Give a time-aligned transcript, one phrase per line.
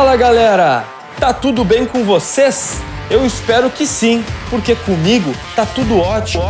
[0.00, 0.82] Fala galera!
[1.18, 2.80] Tá tudo bem com vocês?
[3.10, 6.42] Eu espero que sim, porque comigo tá tudo ótimo.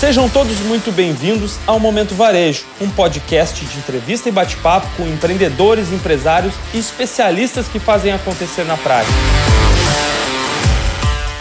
[0.00, 5.92] Sejam todos muito bem-vindos ao Momento Varejo, um podcast de entrevista e bate-papo com empreendedores,
[5.92, 9.12] empresários e especialistas que fazem acontecer na prática.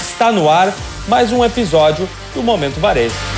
[0.02, 0.74] Está no ar
[1.08, 2.06] mais um episódio
[2.36, 3.37] do Momento Varejo.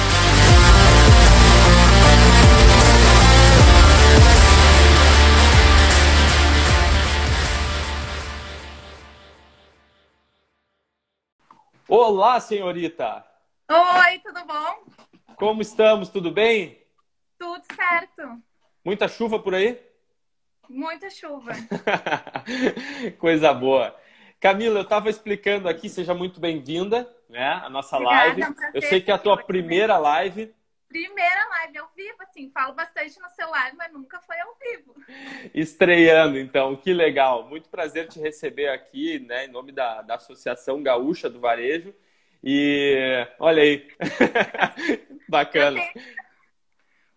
[11.91, 13.25] Olá, senhorita!
[13.67, 14.83] Oi, tudo bom?
[15.35, 16.09] Como estamos?
[16.09, 16.77] Tudo bem?
[17.39, 18.39] Tudo certo.
[18.85, 19.81] Muita chuva por aí?
[20.69, 21.51] Muita chuva.
[23.17, 23.95] Coisa boa.
[24.39, 27.53] Camila, eu estava explicando aqui, seja muito bem-vinda, né?
[27.63, 28.41] A nossa Obrigada, live.
[28.43, 30.53] é um eu sei que é a tua primeira live.
[30.89, 34.95] Primeira live ao vivo, assim, falo bastante no celular, mas nunca foi ao vivo.
[35.53, 37.47] Estreando, então, que legal.
[37.47, 41.93] Muito prazer te receber aqui, né, em nome da, da Associação Gaúcha do Varejo.
[42.43, 43.87] E olha aí,
[45.29, 45.79] bacana.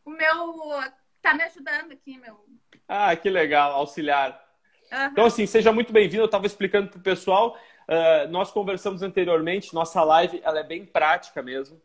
[0.04, 0.68] O meu
[1.22, 2.44] tá me ajudando aqui, meu.
[2.86, 4.38] Ah, que legal, auxiliar.
[4.92, 5.08] Aham.
[5.12, 6.24] Então, assim, seja muito bem-vindo.
[6.24, 7.58] Eu estava explicando para o pessoal.
[7.88, 11.80] ah, nós conversamos anteriormente, nossa live ela é bem prática mesmo.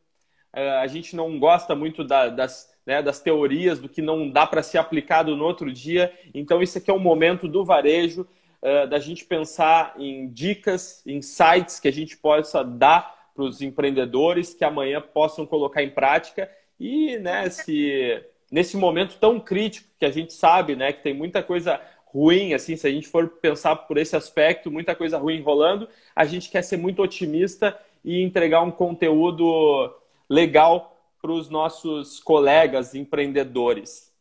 [0.57, 4.45] Ah, a gente não gosta muito da- das, né, das teorias, do que não dá
[4.47, 6.11] para ser aplicado no outro dia.
[6.33, 8.27] Então, isso aqui é um momento do varejo,
[8.61, 14.53] ah, da gente pensar em dicas, insights que a gente possa dar para os empreendedores
[14.55, 16.49] que amanhã possam colocar em prática.
[16.79, 18.19] E né, se,
[18.51, 22.75] nesse momento tão crítico que a gente sabe né, que tem muita coisa ruim, assim,
[22.75, 26.63] se a gente for pensar por esse aspecto, muita coisa ruim rolando, a gente quer
[26.63, 29.93] ser muito otimista e entregar um conteúdo
[30.29, 34.13] legal para os nossos colegas empreendedores.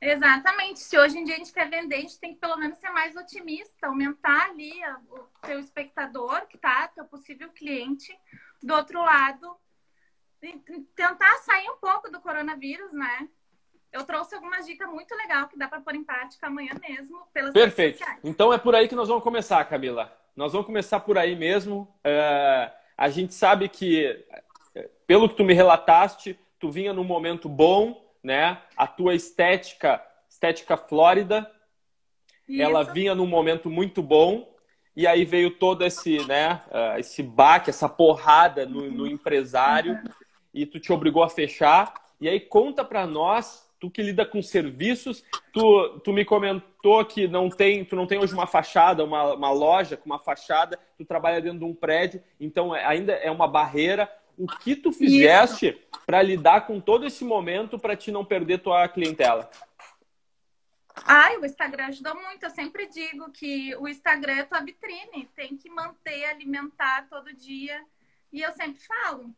[0.00, 0.80] Exatamente.
[0.80, 2.90] Se hoje em dia a gente quer vender, a gente tem que pelo menos ser
[2.90, 4.72] mais otimista, aumentar ali
[5.08, 8.12] o teu espectador, que tá, teu possível cliente,
[8.60, 9.56] do outro lado,
[10.96, 13.28] tentar sair um pouco do coronavírus, né?
[13.92, 18.02] Eu trouxe algumas dicas muito legais que dá para pôr em prática amanhã mesmo Perfeito.
[18.24, 20.12] Então é por aí que nós vamos começar, Camila.
[20.34, 21.86] Nós vamos começar por aí mesmo.
[22.02, 24.24] É, a gente sabe que,
[25.12, 28.56] pelo que tu me relataste, tu vinha num momento bom, né?
[28.74, 31.52] A tua estética, estética flórida,
[32.48, 34.50] ela vinha num momento muito bom.
[34.96, 40.00] E aí veio todo esse, né, ah, esse baque, essa porrada no, no empresário
[40.54, 41.92] e tu te obrigou a fechar.
[42.18, 47.28] E aí conta pra nós, tu que lida com serviços, tu, tu me comentou que
[47.28, 51.04] não tem, tu não tem hoje uma fachada, uma, uma loja com uma fachada, tu
[51.04, 54.10] trabalha dentro de um prédio, então é- ainda é uma barreira.
[54.36, 55.72] O que tu fizeste
[56.06, 59.50] para lidar com todo esse momento para te não perder tua clientela?
[61.04, 62.42] Ai, o Instagram ajudou muito.
[62.44, 65.28] Eu sempre digo que o Instagram é tua vitrine.
[65.34, 67.84] Tem que manter, alimentar todo dia.
[68.32, 69.34] E eu sempre falo,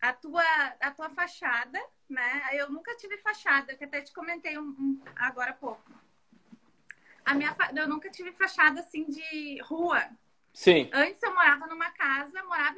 [0.00, 0.42] a tua,
[0.80, 2.42] a tua fachada, né?
[2.52, 5.82] Eu nunca tive fachada, que até te comentei um, um- agora há pouco.
[7.24, 10.02] A minha, eu nunca tive fachada assim de rua.
[10.54, 10.88] Sim.
[10.92, 12.76] Antes eu morava numa casa, morava,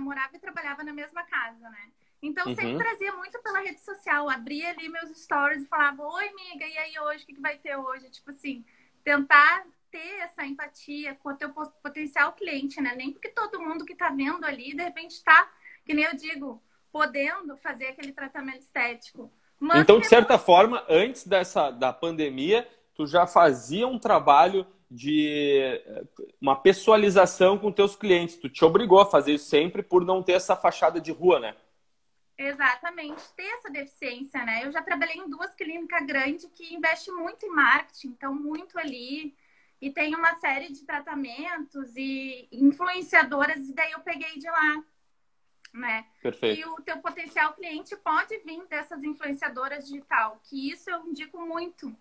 [0.00, 1.90] morava e trabalhava na mesma casa, né?
[2.22, 2.56] Então eu Uhum.
[2.56, 6.78] sempre trazia muito pela rede social, abria ali meus stories e falava, oi amiga, e
[6.78, 8.10] aí hoje, o que, que vai ter hoje?
[8.10, 8.64] Tipo assim,
[9.04, 12.94] tentar ter essa empatia com o teu po- potencial cliente, né?
[12.94, 15.50] Nem porque todo mundo que tá vendo ali, de repente tá,
[15.84, 16.62] que nem eu digo,
[16.92, 19.32] podendo fazer aquele tratamento estético.
[19.58, 25.60] Mas Então, de certa forma, antes dessa da pandemia, tu já fazia um trabalho de
[25.62, 26.04] eh,
[26.40, 28.36] uma pessoalização com teus clientes.
[28.36, 31.56] Tu te obrigou a fazer isso sempre por não ter essa fachada de rua, né?
[32.38, 34.60] Exatamente, ter essa deficiência, né?
[34.64, 39.34] Eu já trabalhei em duas clínicas grandes que investem muito em marketing, então muito ali.
[39.80, 44.84] E tem uma série de tratamentos e influenciadoras, e daí eu peguei de lá,
[45.72, 46.06] né?
[46.22, 46.60] Perfeito.
[46.60, 51.94] E o teu potencial cliente pode vir dessas influenciadoras digital, que isso eu indico muito,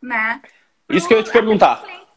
[0.00, 0.42] né?
[0.88, 1.82] Isso que eu ia te Pro- perguntar.
[1.82, 2.11] clientes-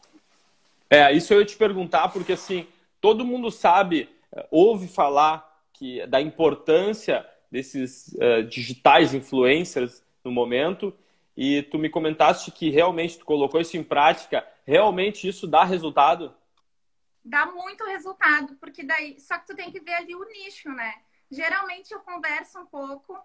[0.88, 2.66] É, isso eu ia te perguntar, porque assim,
[3.00, 10.94] todo mundo sabe, eh, ouve falar que, da importância desses eh, digitais influencers no momento,
[11.36, 16.34] e tu me comentaste que realmente tu colocou isso em prática, realmente isso dá resultado?
[17.26, 19.20] dá muito resultado, porque daí.
[19.20, 20.94] Só que tu tem que ver ali o nicho, né?
[21.30, 23.18] Geralmente eu converso um pouco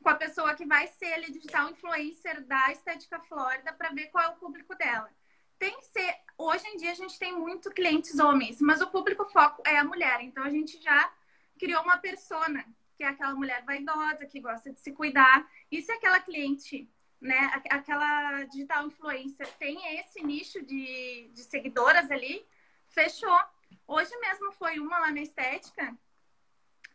[0.00, 4.24] com a pessoa que vai ser ali digital influencer da Estética Flórida para ver qual
[4.24, 5.10] é o público dela.
[5.58, 6.14] Tem que ser.
[6.38, 9.84] Hoje em dia a gente tem muito clientes homens, mas o público foco é a
[9.84, 10.22] mulher.
[10.22, 11.12] Então a gente já
[11.58, 12.64] criou uma persona,
[12.96, 15.50] que é aquela mulher vaidosa, que gosta de se cuidar.
[15.70, 16.88] E se aquela cliente
[17.20, 22.46] né, aquela digital influencer tem esse nicho de, de seguidoras ali,
[22.88, 23.38] fechou.
[23.86, 25.96] Hoje mesmo foi uma lá na estética.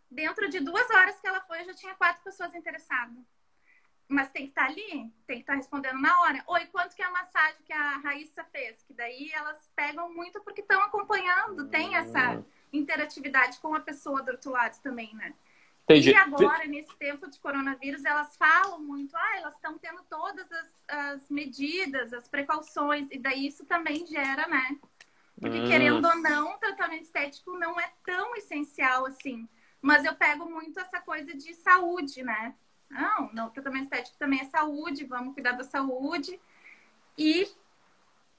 [0.10, 3.26] Dentro de duas horas que ela foi, eu já tinha quatro pessoas interessadas.
[4.08, 6.44] Mas tem que estar tá ali, tem que estar tá respondendo na hora.
[6.48, 8.84] Oi, quanto que é a massagem que a Raíssa fez?
[8.84, 12.46] Que daí elas pegam muito porque estão acompanhando, tem essa hum.
[12.72, 15.34] interatividade com a pessoa do outro lado também, né?
[15.84, 16.12] Entendi.
[16.12, 20.84] E agora, nesse tempo de coronavírus, elas falam muito, ah, elas estão tendo todas as,
[20.88, 24.78] as, medidas, as precauções, e daí isso também gera, né?
[25.40, 25.68] Porque, hum.
[25.68, 29.48] querendo ou não, o tratamento estético não é tão essencial assim.
[29.82, 32.56] Mas eu pego muito essa coisa de saúde, né?
[32.94, 36.40] Não, não, o tratamento estético também é saúde, vamos cuidar da saúde.
[37.18, 37.48] E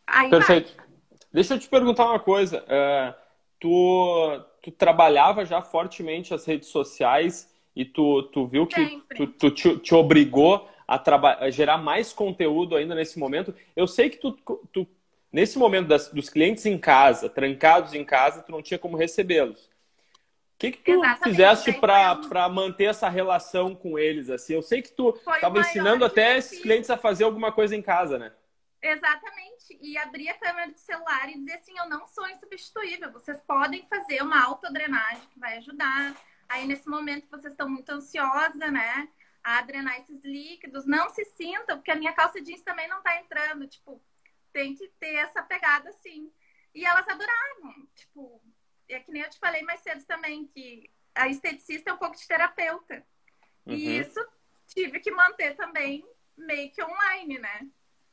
[0.06, 0.77] aí Perfeito.
[0.77, 0.87] Vai.
[1.33, 2.62] Deixa eu te perguntar uma coisa.
[2.62, 3.15] Uh,
[3.59, 9.51] tu, tu trabalhava já fortemente as redes sociais e tu, tu viu que tu, tu
[9.51, 11.03] te, te, obrigou a,
[11.45, 13.53] a, gerar mais conteúdo ainda nesse momento.
[13.75, 14.33] Eu sei que tu,
[14.73, 14.87] tu
[15.33, 19.74] nesse momento das, dos clientes em casa, trancados em casa, tu não tinha como recebê-los
[20.59, 21.25] que, que tu Exatamente.
[21.25, 24.31] fizeste para manter essa relação com eles?
[24.31, 24.55] assim?
[24.55, 28.19] Eu sei que tu estava ensinando até esses clientes a fazer alguma coisa em casa,
[28.19, 28.33] né?
[28.81, 29.79] Exatamente.
[29.81, 33.11] E abrir a câmera do celular e dizer assim, eu não sou insubstituível.
[33.12, 36.15] Vocês podem fazer uma autodrenagem que vai ajudar.
[36.49, 39.09] Aí, nesse momento, vocês estão muito ansiosa, né?
[39.43, 40.85] A drenar esses líquidos.
[40.85, 43.67] Não se sintam, porque a minha calça jeans também não tá entrando.
[43.67, 44.01] Tipo,
[44.53, 46.31] tem que ter essa pegada assim.
[46.75, 47.87] E elas adoravam.
[47.95, 48.43] Tipo,
[48.89, 52.17] é que nem eu te falei mais cedo também, que a esteticista é um pouco
[52.17, 53.05] de terapeuta.
[53.67, 53.75] Uhum.
[53.75, 54.21] E isso
[54.67, 57.69] tive que manter também meio que online, né?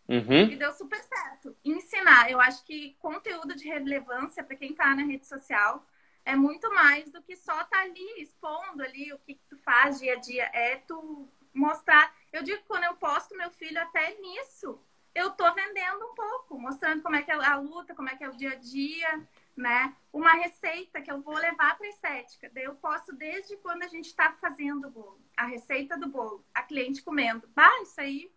[0.07, 0.49] Uhum.
[0.51, 1.55] E deu super certo.
[1.63, 5.85] Ensinar, eu acho que conteúdo de relevância para quem está na rede social
[6.23, 9.57] é muito mais do que só estar tá ali expondo ali o que, que tu
[9.59, 10.49] faz dia a dia.
[10.53, 12.13] É tu mostrar.
[12.31, 14.79] Eu digo que quando eu posto meu filho até nisso,
[15.15, 18.23] eu tô vendendo um pouco, mostrando como é que é a luta, como é que
[18.23, 19.95] é o dia a dia né?
[20.11, 22.49] Uma receita que eu vou levar para estética.
[22.53, 26.45] Daí eu posso, desde quando a gente está fazendo o bolo, a receita do bolo,
[26.53, 27.47] a cliente comendo.
[27.55, 28.31] Bah, isso aí.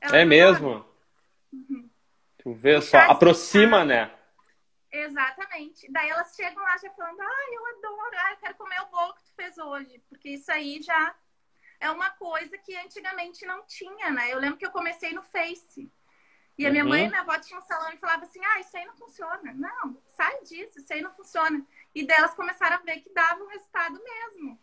[0.00, 0.84] É mesmo?
[1.52, 1.90] Uhum.
[2.38, 4.10] Tu vê só, aproxima, né?
[4.90, 5.90] Exatamente.
[5.90, 9.14] Daí elas chegam lá já falando, ah, eu adoro, ah, eu quero comer o bolo
[9.14, 10.02] que tu fez hoje.
[10.08, 11.14] Porque isso aí já
[11.78, 14.32] é uma coisa que antigamente não tinha, né?
[14.32, 15.90] Eu lembro que eu comecei no Face.
[16.58, 16.90] E a minha uhum.
[16.90, 19.54] mãe e minha avó tinham um salão e falava assim: ah, isso aí não funciona.
[19.54, 21.64] Não, sai disso, isso aí não funciona.
[21.94, 24.58] E delas começaram a ver que dava um resultado mesmo.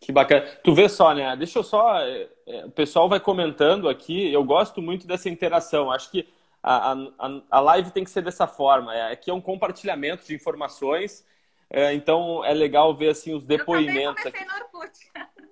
[0.00, 0.46] Que bacana.
[0.62, 1.36] Tu vê só, né?
[1.36, 2.00] Deixa eu só.
[2.00, 4.32] É, é, o pessoal vai comentando aqui.
[4.32, 5.90] Eu gosto muito dessa interação.
[5.90, 6.28] Acho que
[6.62, 8.94] a, a, a live tem que ser dessa forma.
[8.94, 11.24] É, aqui é um compartilhamento de informações.
[11.70, 14.24] É, então é legal ver assim os depoimentos.
[14.24, 14.92] Eu também no Orkut.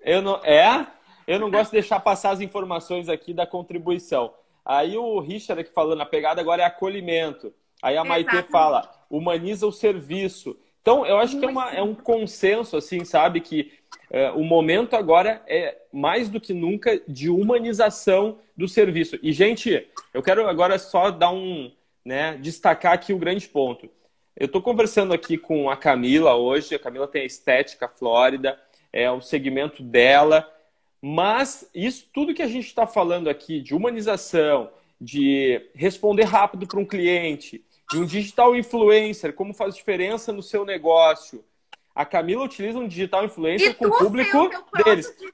[0.02, 0.86] Eu não é.
[1.26, 4.34] Eu não gosto de deixar passar as informações aqui da contribuição.
[4.64, 7.52] Aí o Richard aqui falando, a pegada agora é acolhimento.
[7.82, 10.56] Aí a Maite fala, humaniza o serviço.
[10.80, 13.40] Então, eu acho que é, uma, é um consenso, assim, sabe?
[13.40, 13.72] Que
[14.10, 19.18] é, o momento agora é mais do que nunca de humanização do serviço.
[19.22, 21.70] E, gente, eu quero agora só dar um,
[22.04, 23.88] né, destacar aqui o grande ponto.
[24.36, 26.74] Eu estou conversando aqui com a Camila hoje.
[26.74, 28.58] A Camila tem a Estética Flórida,
[28.92, 30.50] é o segmento dela.
[31.06, 36.80] Mas isso tudo que a gente está falando aqui de humanização, de responder rápido para
[36.80, 41.44] um cliente, de um digital influencer, como faz diferença no seu negócio.
[41.94, 44.48] A Camila utiliza um digital influencer com o público
[44.82, 45.14] deles.
[45.20, 45.30] De...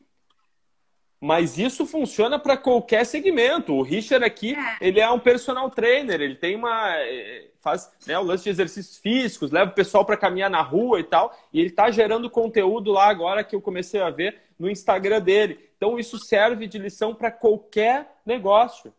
[1.20, 3.72] Mas isso funciona para qualquer segmento.
[3.72, 4.76] O Richard aqui, é.
[4.80, 8.98] ele é um personal trainer, ele tem uma eh, faz né, o lance de exercícios
[8.98, 12.90] físicos, leva o pessoal para caminhar na rua e tal, e ele está gerando conteúdo
[12.90, 15.69] lá agora que eu comecei a ver no Instagram dele.
[15.80, 18.94] Então, isso serve de lição para qualquer negócio.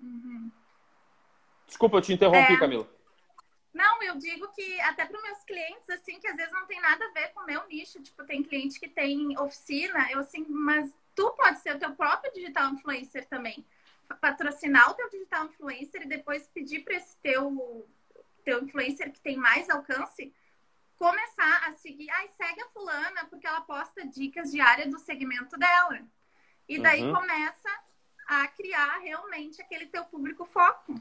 [0.00, 0.50] Uhum.
[1.66, 2.58] Desculpa, eu te interrompi, é...
[2.58, 2.88] Camila.
[3.74, 6.80] Não, eu digo que até para os meus clientes, assim, que às vezes não tem
[6.80, 8.02] nada a ver com o meu nicho.
[8.02, 12.32] Tipo, tem cliente que tem oficina, eu assim, mas tu pode ser o teu próprio
[12.32, 13.62] digital influencer também.
[14.18, 17.86] Patrocinar o teu digital influencer e depois pedir para esse teu,
[18.42, 20.32] teu influencer que tem mais alcance
[21.02, 25.98] começar a seguir, ai, segue a fulana, porque ela posta dicas diárias do segmento dela.
[26.68, 27.12] E daí uhum.
[27.12, 27.68] começa
[28.28, 30.94] a criar realmente aquele teu público foco.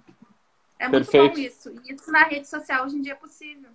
[0.79, 1.35] É muito Perfeito.
[1.35, 1.69] bom isso.
[1.85, 3.69] E isso na rede social hoje em dia é possível.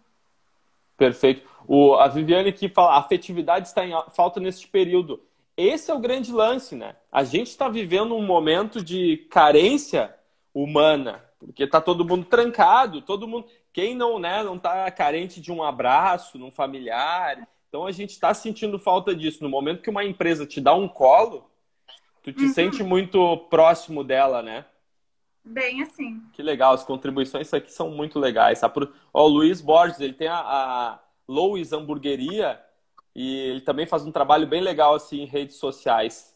[0.97, 1.49] Perfeito.
[1.65, 5.23] O, a Viviane aqui fala, a afetividade está em falta neste período.
[5.57, 6.97] Esse é o grande lance, né?
[7.13, 10.13] A gente está vivendo um momento de carência
[10.53, 13.47] humana, porque está todo mundo trancado, todo mundo.
[13.77, 17.47] Quem não, né, não está carente de um abraço, num familiar.
[17.69, 19.43] Então a gente está sentindo falta disso.
[19.43, 21.45] No momento que uma empresa te dá um colo,
[22.27, 22.53] Tu te uhum.
[22.53, 24.65] sente muito próximo dela, né?
[25.45, 26.21] Bem assim.
[26.33, 28.59] Que legal, as contribuições aqui são muito legais.
[28.59, 28.73] Tá?
[29.15, 32.61] Ó, o Luiz Borges, ele tem a, a Louis Hamburgueria
[33.15, 36.35] e ele também faz um trabalho bem legal assim em redes sociais.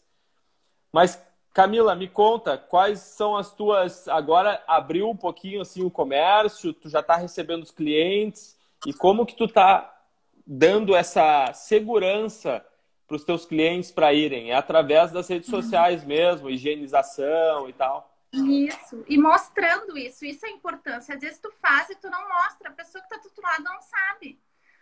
[0.93, 1.21] Mas
[1.53, 4.07] Camila, me conta, quais são as tuas.
[4.07, 9.25] Agora abriu um pouquinho assim o comércio, tu já está recebendo os clientes e como
[9.25, 10.01] que tu está
[10.47, 12.65] dando essa segurança
[13.05, 14.51] para os teus clientes para irem?
[14.51, 15.61] É através das redes uhum.
[15.61, 18.09] sociais mesmo, higienização e tal.
[18.33, 21.13] Isso, e mostrando isso, isso é importância.
[21.13, 23.63] Às vezes tu faz e tu não mostra, a pessoa que está do outro lado
[23.63, 24.39] não sabe.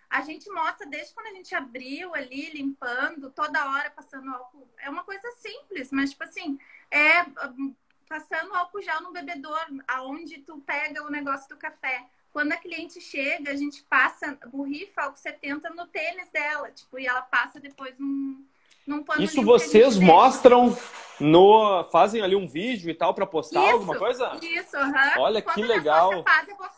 [0.10, 4.68] A gente mostra desde quando a gente abriu ali, limpando, toda hora passando álcool.
[4.80, 6.58] É uma coisa simples, mas tipo assim,
[6.90, 7.76] é hum,
[8.08, 12.08] passando álcool gel no bebedor, aonde tu pega o negócio do café.
[12.34, 17.06] Quando a cliente chega, a gente passa, borrifa álcool 70 no tênis dela, tipo, e
[17.06, 18.44] ela passa depois num,
[18.88, 20.76] num pano Isso vocês mostram
[21.20, 21.84] no.
[21.86, 24.40] Fazem ali um vídeo e tal para postar isso, alguma coisa?
[24.42, 25.22] Isso, uhum.
[25.22, 26.24] Olha Quando que legal.
[26.24, 26.70] Faz, eu vou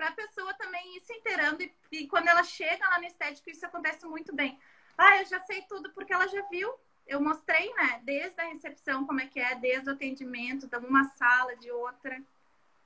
[0.00, 1.62] Pra pessoa também ir se inteirando.
[1.62, 4.58] E, e quando ela chega lá no estético, isso acontece muito bem.
[4.96, 6.72] Ah, eu já sei tudo porque ela já viu.
[7.06, 8.00] Eu mostrei, né?
[8.04, 12.20] Desde a recepção, como é que é, desde o atendimento, de uma sala, de outra.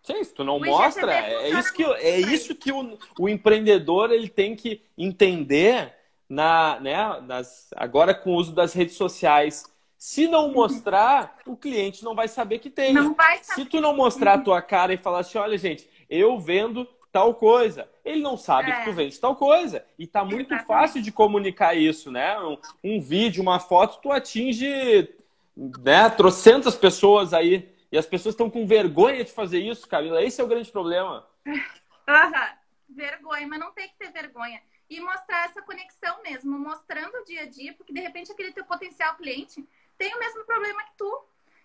[0.00, 4.12] Sim, se tu não o mostra, é isso que, é isso que o, o empreendedor
[4.12, 5.94] ele tem que entender
[6.28, 9.64] na, né, nas, agora com o uso das redes sociais.
[9.96, 12.92] Se não mostrar, o cliente não vai saber que tem.
[12.92, 13.62] Não vai saber.
[13.62, 17.32] Se tu não mostrar a tua cara e falar assim, olha, gente, eu vendo tal
[17.32, 17.88] coisa.
[18.04, 18.74] Ele não sabe é.
[18.74, 19.86] que tu vende tal coisa.
[19.96, 20.66] E tá muito Exatamente.
[20.66, 22.36] fácil de comunicar isso, né?
[22.40, 25.14] Um, um, vídeo, uma foto, tu atinge
[25.56, 30.24] né, trocentas pessoas aí e as pessoas estão com vergonha de fazer isso, Camila.
[30.24, 31.24] Esse é o grande problema.
[32.06, 32.94] Uhum.
[32.94, 34.60] Vergonha, mas não tem que ter vergonha.
[34.90, 38.62] E mostrar essa conexão mesmo, mostrando o dia a dia, porque de repente aquele teu
[38.66, 39.66] potencial cliente
[39.96, 41.24] tem o mesmo problema que tu.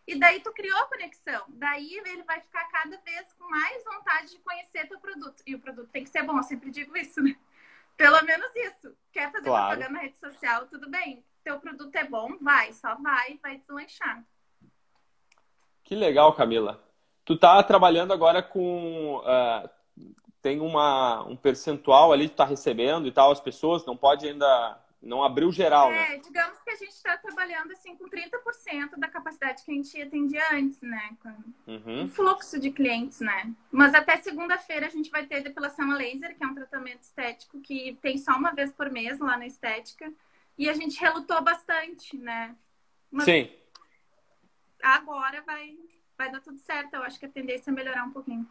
[0.10, 1.44] E daí tu criou a conexão.
[1.50, 5.44] Daí ele vai ficar cada vez com mais vontade de conhecer teu produto.
[5.46, 7.38] E o produto tem que ser bom, eu sempre digo isso, né?
[7.96, 8.98] Pelo menos isso.
[9.14, 9.68] Quer fazer claro.
[9.68, 11.24] propaganda na rede social, tudo bem.
[11.44, 14.26] Teu produto é bom, vai, só vai, vai deslanchar.
[15.84, 16.84] Que legal, Camila.
[17.24, 19.18] Tu tá trabalhando agora com.
[19.18, 19.70] Uh,
[20.42, 24.28] tem uma, um percentual ali que tu tá recebendo e tal, as pessoas, não pode
[24.28, 24.80] ainda.
[25.02, 26.18] Não abriu geral, é, né?
[26.18, 30.44] digamos que a gente está trabalhando assim com 30% da capacidade que a gente atendia
[30.52, 31.18] antes, né?
[31.24, 32.04] Com uhum.
[32.04, 33.54] o fluxo de clientes, né?
[33.72, 37.62] Mas até segunda-feira a gente vai ter depilação a laser, que é um tratamento estético
[37.62, 40.12] que tem só uma vez por mês lá na estética.
[40.58, 42.54] E a gente relutou bastante, né?
[43.10, 43.24] Mas...
[43.24, 43.50] Sim
[44.82, 45.78] agora vai,
[46.18, 46.94] vai dar tudo certo.
[46.94, 48.48] Eu acho que a tendência é melhorar um pouquinho.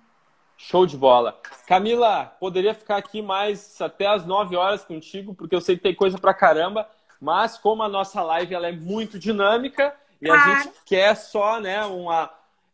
[0.61, 1.41] Show de bola.
[1.69, 5.95] Camila, poderia ficar aqui mais até as 9 horas contigo, porque eu sei que tem
[5.95, 6.89] coisa pra caramba,
[7.21, 11.85] mas como a nossa live ela é muito dinâmica e a gente quer só, né,
[11.87, 12.29] uma.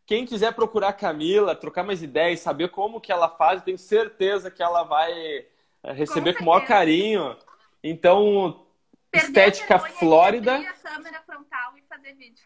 [0.05, 4.49] Quem quiser procurar a Camila, trocar mais ideias, saber como que ela faz, tenho certeza
[4.49, 5.11] que ela vai
[5.83, 7.35] eh, receber com, com o maior carinho.
[7.83, 8.65] Então,
[9.15, 10.55] Perder Estética Flórida.
[10.57, 12.43] A câmera frontal e fazer vídeo.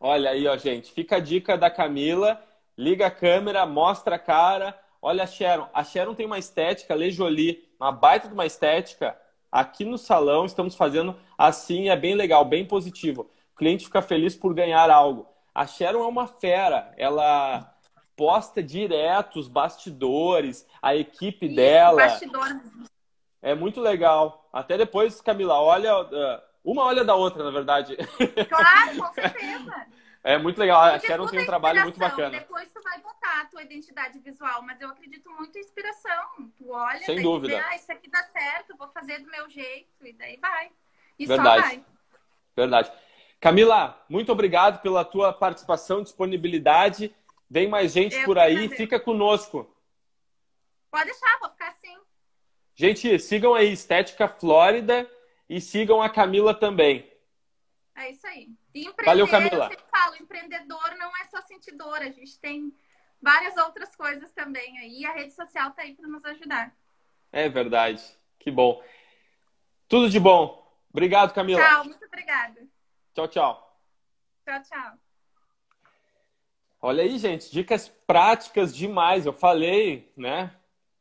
[0.00, 0.92] Olha aí, ó, gente.
[0.92, 2.42] Fica a dica da Camila.
[2.78, 4.78] Liga a câmera, mostra a cara.
[5.02, 5.68] Olha a Sharon.
[5.74, 9.18] A Sharon tem uma estética, Le Jolie, uma baita de uma estética.
[9.50, 13.28] Aqui no salão estamos fazendo assim, é bem legal, bem positivo.
[13.52, 15.26] O cliente fica feliz por ganhar algo.
[15.52, 16.94] A Sharon é uma fera.
[16.96, 17.74] Ela
[18.14, 22.02] posta direto os bastidores, a equipe Isso, dela.
[22.02, 22.60] Bastidor.
[23.42, 24.48] É muito legal.
[24.52, 27.96] Até depois, Camila, olha uh, uma olha da outra, na verdade.
[28.48, 29.86] Claro, com certeza.
[30.22, 30.80] É muito legal.
[30.82, 32.30] A Sharon tem um trabalho muito bacana.
[32.30, 36.50] Depois tu vai botar a tua identidade visual, mas eu acredito muito em inspiração.
[36.56, 37.54] Tu olha, Sem dúvida.
[37.54, 40.70] Dizer, ah, isso aqui dá certo, vou fazer do meu jeito, e daí vai.
[41.18, 41.62] E Verdade.
[41.62, 41.84] só vai.
[42.56, 42.92] Verdade.
[43.40, 47.14] Camila, muito obrigado pela tua participação, disponibilidade.
[47.48, 49.72] Vem mais gente eu por aí, fica conosco.
[50.90, 51.96] Pode deixar, vou ficar assim.
[52.74, 55.08] Gente, sigam aí Estética Flórida
[55.48, 57.10] e sigam a Camila também.
[57.94, 58.48] É isso aí.
[58.82, 59.64] E Valeu, Camila.
[59.64, 62.72] Eu sempre falo, empreendedor não é só sentidor, a gente tem
[63.20, 65.04] várias outras coisas também aí.
[65.04, 66.74] A rede social está aí para nos ajudar.
[67.32, 68.02] É verdade.
[68.38, 68.82] Que bom.
[69.88, 70.66] Tudo de bom.
[70.90, 71.62] Obrigado, Camila.
[71.62, 72.66] Tchau, muito obrigada.
[73.14, 73.80] Tchau, tchau.
[74.44, 74.92] Tchau, tchau.
[76.80, 79.26] Olha aí, gente, dicas práticas demais.
[79.26, 80.54] Eu falei, né?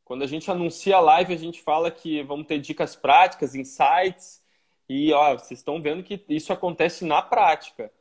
[0.03, 4.43] Quando a gente anuncia a live, a gente fala que vamos ter dicas práticas, insights.
[4.89, 7.91] E ó, vocês estão vendo que isso acontece na prática.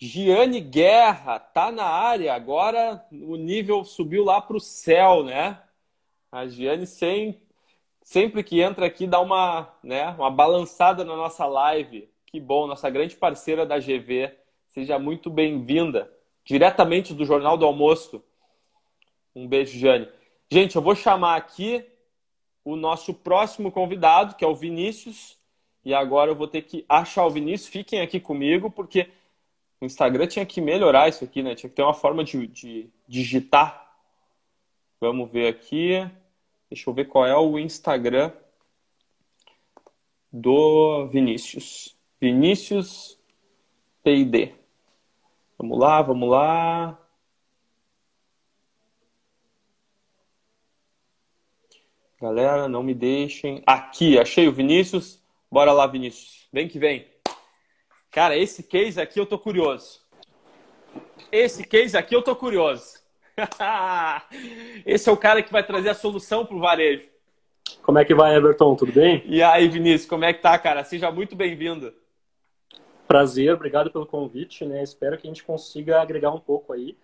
[0.00, 5.60] Giane Guerra tá na área, agora o nível subiu lá para o céu, né?
[6.30, 7.42] A Giane sempre,
[8.02, 12.08] sempre que entra aqui dá uma, né, uma balançada na nossa live.
[12.26, 14.34] Que bom, nossa grande parceira da GV.
[14.68, 16.12] Seja muito bem-vinda.
[16.44, 18.22] Diretamente do Jornal do Almoço.
[19.34, 20.08] Um beijo, Jane.
[20.50, 21.84] Gente, eu vou chamar aqui
[22.64, 25.37] o nosso próximo convidado, que é o Vinícius.
[25.84, 27.70] E agora eu vou ter que achar o Vinícius.
[27.70, 29.08] Fiquem aqui comigo, porque
[29.80, 31.54] o Instagram tinha que melhorar isso aqui, né?
[31.54, 33.88] Tinha que ter uma forma de, de digitar.
[35.00, 36.08] Vamos ver aqui.
[36.68, 38.32] Deixa eu ver qual é o Instagram
[40.32, 41.96] do Vinícius.
[42.20, 43.18] Vinícius
[44.02, 44.54] PID.
[45.56, 46.98] Vamos lá, vamos lá.
[52.20, 53.62] Galera, não me deixem.
[53.64, 55.22] Aqui, achei o Vinícius.
[55.50, 56.46] Bora lá, Vinícius.
[56.52, 57.06] Vem que vem.
[58.10, 60.00] Cara, esse case aqui eu tô curioso.
[61.32, 62.98] Esse case aqui eu tô curioso.
[64.84, 67.08] esse é o cara que vai trazer a solução pro varejo.
[67.82, 68.74] Como é que vai, Everton?
[68.76, 69.22] Tudo bem?
[69.26, 70.84] E aí, Vinícius, como é que tá, cara?
[70.84, 71.94] Seja muito bem-vindo.
[73.06, 74.82] Prazer, obrigado pelo convite, né?
[74.82, 76.96] Espero que a gente consiga agregar um pouco aí.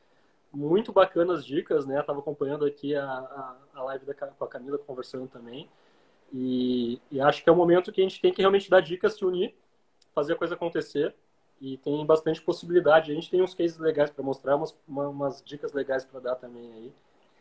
[0.52, 2.02] Muito bacanas dicas, né?
[2.02, 5.68] Tava acompanhando aqui a, a, a live da, com a Camila conversando também.
[6.36, 9.14] E, e acho que é o momento que a gente tem que realmente dar dicas,
[9.16, 9.54] se unir,
[10.12, 11.14] fazer a coisa acontecer.
[11.60, 13.12] E tem bastante possibilidade.
[13.12, 16.72] A gente tem uns cases legais para mostrar, umas, umas dicas legais para dar também
[16.72, 16.92] aí.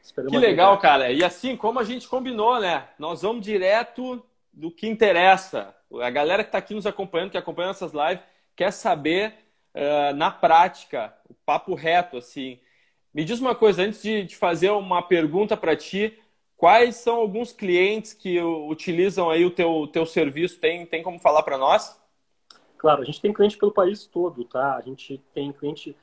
[0.01, 1.11] Esperamos que legal, cara.
[1.11, 2.87] E assim, como a gente combinou, né?
[2.99, 4.23] Nós vamos direto
[4.53, 5.75] do que interessa.
[5.99, 8.23] A galera que está aqui nos acompanhando, que acompanha essas lives,
[8.55, 9.33] quer saber
[9.73, 12.59] uh, na prática, o papo reto, assim.
[13.11, 16.19] Me diz uma coisa, antes de, de fazer uma pergunta para ti,
[16.63, 20.61] quais são alguns clientes que utilizam aí o teu, teu serviço?
[20.61, 22.01] Tem, tem como falar para nós?
[22.77, 24.77] Claro, a gente tem cliente pelo país todo, tá?
[24.77, 25.93] A gente tem cliente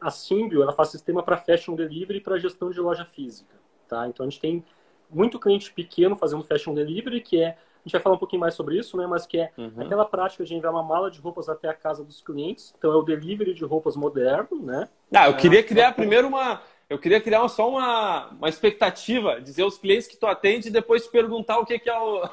[0.00, 3.54] a Symbio ela faz sistema para fashion delivery e para gestão de loja física,
[3.86, 4.08] tá?
[4.08, 4.64] Então a gente tem
[5.08, 8.54] muito cliente pequeno fazendo fashion delivery, que é a gente vai falar um pouquinho mais
[8.54, 9.06] sobre isso, né?
[9.06, 9.74] Mas que é uhum.
[9.76, 12.74] aquela prática de enviar uma mala de roupas até a casa dos clientes.
[12.76, 14.88] Então é o delivery de roupas moderno, né?
[15.14, 19.78] Ah, eu queria criar primeiro uma, eu queria criar só uma, uma expectativa, dizer os
[19.78, 22.28] clientes que tu atende e depois perguntar o que, que é o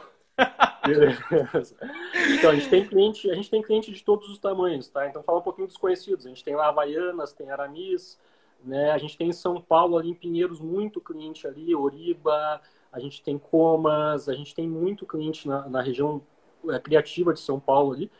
[0.85, 1.75] Beleza.
[2.37, 5.07] Então, a gente tem cliente, a gente tem cliente de todos os tamanhos, tá?
[5.07, 6.25] Então, fala um pouquinho dos conhecidos.
[6.25, 8.19] A gente tem lá Havaianas, tem Aramis,
[8.63, 8.91] né?
[8.91, 12.61] A gente tem em São Paulo, ali em Pinheiros, muito cliente ali, Oriba,
[12.91, 16.21] a gente tem Comas, a gente tem muito cliente na, na região
[16.69, 18.11] é, criativa de São Paulo ali.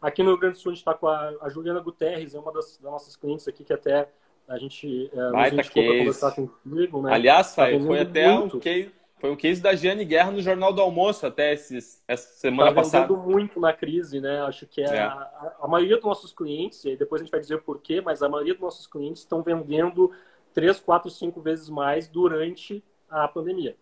[0.00, 2.38] Aqui no Rio Grande do Sul, a gente está com a, a, Juliana Guterres, é
[2.38, 4.08] uma das, das, nossas clientes aqui, que até
[4.48, 7.14] a gente é, Vai, nos conversar comigo, né?
[7.14, 8.56] Aliás, tá foi até muito.
[8.56, 12.28] um case foi um case da Giane Guerra no Jornal do Almoço até esses, essa
[12.40, 13.14] semana tá passada.
[13.14, 14.40] muito na crise, né?
[14.40, 15.00] Acho que é, é.
[15.00, 18.20] A, a, maioria dos nossos clientes, e depois a gente vai dizer por quê, mas
[18.20, 20.10] a maioria dos nossos clientes estão vendendo
[20.52, 23.76] três, quatro, cinco vezes mais durante a pandemia.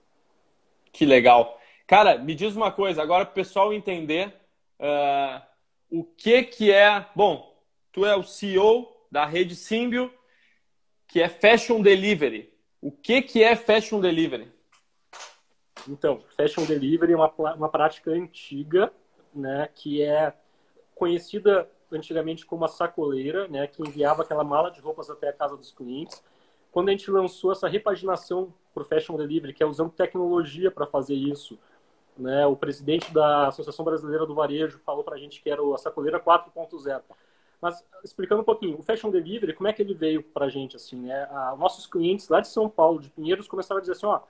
[0.92, 1.58] Que legal.
[1.86, 4.34] Cara, me diz uma coisa, agora para o pessoal entender
[4.78, 5.40] uh,
[5.90, 7.06] o que que é...
[7.16, 7.58] Bom,
[7.90, 10.12] tu é o CEO da rede Symbio,
[11.10, 12.52] que é Fashion Delivery.
[12.80, 14.50] O que que é Fashion Delivery?
[15.88, 18.92] Então, fashion delivery é uma, uma prática antiga,
[19.34, 20.34] né, que é
[20.94, 25.56] conhecida antigamente como a sacoleira, né, que enviava aquela mala de roupas até a casa
[25.56, 26.22] dos clientes.
[26.70, 30.86] Quando a gente lançou essa repaginação para o fashion delivery, que é usando tecnologia para
[30.86, 31.58] fazer isso,
[32.16, 35.78] né, o presidente da Associação Brasileira do Varejo falou para a gente que era a
[35.78, 37.02] sacoleira 4.0.
[37.60, 40.76] Mas explicando um pouquinho, o fashion delivery, como é que ele veio para a gente
[40.76, 41.24] assim, né?
[41.30, 44.20] A, nossos clientes lá de São Paulo, de Pinheiros, começaram a dizer assim, ó,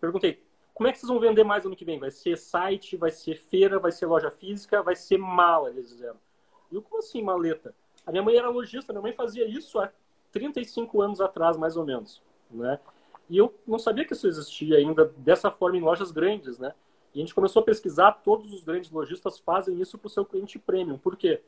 [0.00, 0.42] perguntei,
[0.72, 1.98] como é que vocês vão vender mais ano que vem?
[1.98, 6.16] Vai ser site, vai ser feira, vai ser loja física, vai ser mala, eles disseram.
[6.70, 7.74] E eu, como assim, maleta?
[8.06, 9.90] A minha mãe era lojista, minha mãe fazia isso há
[10.32, 12.78] 35 anos atrás, mais ou menos, né?
[13.28, 16.72] E eu não sabia que isso existia ainda dessa forma em lojas grandes, né?
[17.14, 20.24] E a gente começou a pesquisar, todos os grandes lojistas fazem isso para o seu
[20.24, 20.98] cliente premium.
[20.98, 21.36] Por quê?
[21.36, 21.46] Porque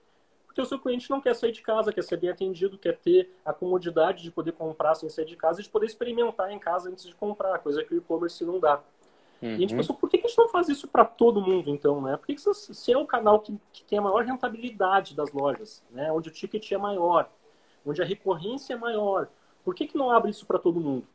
[0.62, 3.52] o seu cliente não quer sair de casa, quer ser bem atendido, quer ter a
[3.52, 7.04] comodidade de poder comprar sem sair de casa e de poder experimentar em casa antes
[7.04, 8.80] de comprar, coisa que o e-commerce não dá.
[9.40, 9.50] Uhum.
[9.50, 9.78] E a gente uhum.
[9.78, 12.16] pensou, por que a gente não faz isso para todo mundo, então, né?
[12.16, 15.82] Por que, que se é o canal que, que tem a maior rentabilidade das lojas,
[15.90, 16.10] né?
[16.10, 17.28] Onde o ticket é maior,
[17.86, 19.28] onde a recorrência é maior,
[19.64, 21.06] por que, que não abre isso para todo mundo?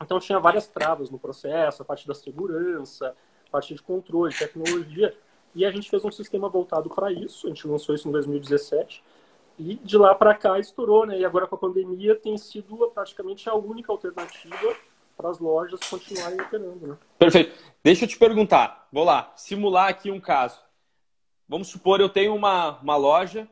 [0.00, 5.16] Então, tinha várias travas no processo, a parte da segurança, a parte de controle, tecnologia,
[5.54, 9.02] e a gente fez um sistema voltado para isso, a gente lançou isso em 2017,
[9.58, 11.18] e de lá para cá estourou, né?
[11.18, 14.76] E agora com a pandemia tem sido praticamente a única alternativa
[15.16, 16.86] para as lojas continuarem operando.
[16.86, 16.96] Né?
[17.18, 17.58] Perfeito.
[17.82, 20.60] Deixa eu te perguntar, vou lá, simular aqui um caso.
[21.48, 23.48] Vamos supor, eu tenho uma, uma loja,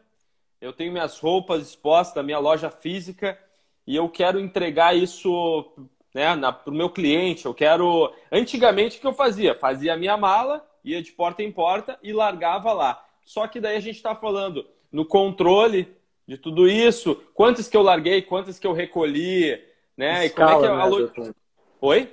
[0.60, 3.38] eu tenho minhas roupas expostas minha loja física
[3.86, 5.72] e eu quero entregar isso
[6.14, 7.46] né, para o meu cliente.
[7.46, 8.12] Eu quero.
[8.30, 9.54] Antigamente, o que eu fazia?
[9.54, 13.04] Fazia a minha mala, ia de porta em porta e largava lá.
[13.24, 15.94] Só que daí a gente está falando no controle
[16.26, 19.62] de tudo isso, quantas que eu larguei, quantas que eu recolhi,
[19.96, 20.26] né?
[20.26, 21.34] Escala, e como é que é né,
[21.80, 22.12] Oi?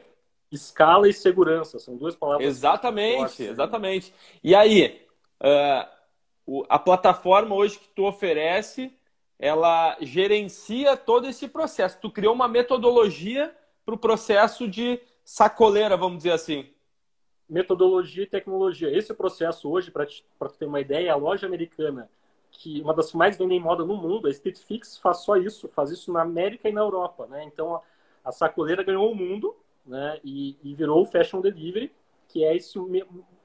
[0.52, 2.48] Escala e segurança, são duas palavras.
[2.48, 3.50] Exatamente, né?
[3.50, 4.14] exatamente.
[4.44, 5.02] E aí,
[5.42, 8.92] uh, a plataforma hoje que tu oferece,
[9.40, 12.00] ela gerencia todo esse processo.
[12.00, 13.56] Tu criou uma metodologia
[13.86, 16.68] para o processo de sacoleira, vamos dizer assim.
[17.50, 18.96] Metodologia e tecnologia.
[18.96, 22.10] Esse processo hoje, para ter uma ideia, a loja americana,
[22.52, 25.68] que uma das que mais vendem moda no mundo, a Street Fix, faz só isso,
[25.70, 27.44] faz isso na América e na Europa, né?
[27.44, 27.82] Então,
[28.24, 30.20] a sacoleira ganhou o mundo, né?
[30.24, 31.92] E, e virou o Fashion Delivery,
[32.28, 32.80] que é esse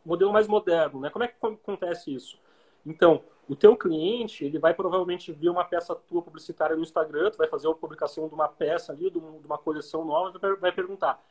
[0.04, 1.10] modelo mais moderno, né?
[1.10, 2.38] Como é que acontece isso?
[2.86, 7.38] Então, o teu cliente, ele vai provavelmente ver uma peça tua publicitária no Instagram, tu
[7.38, 11.22] vai fazer a publicação de uma peça ali, de uma coleção nova, vai perguntar,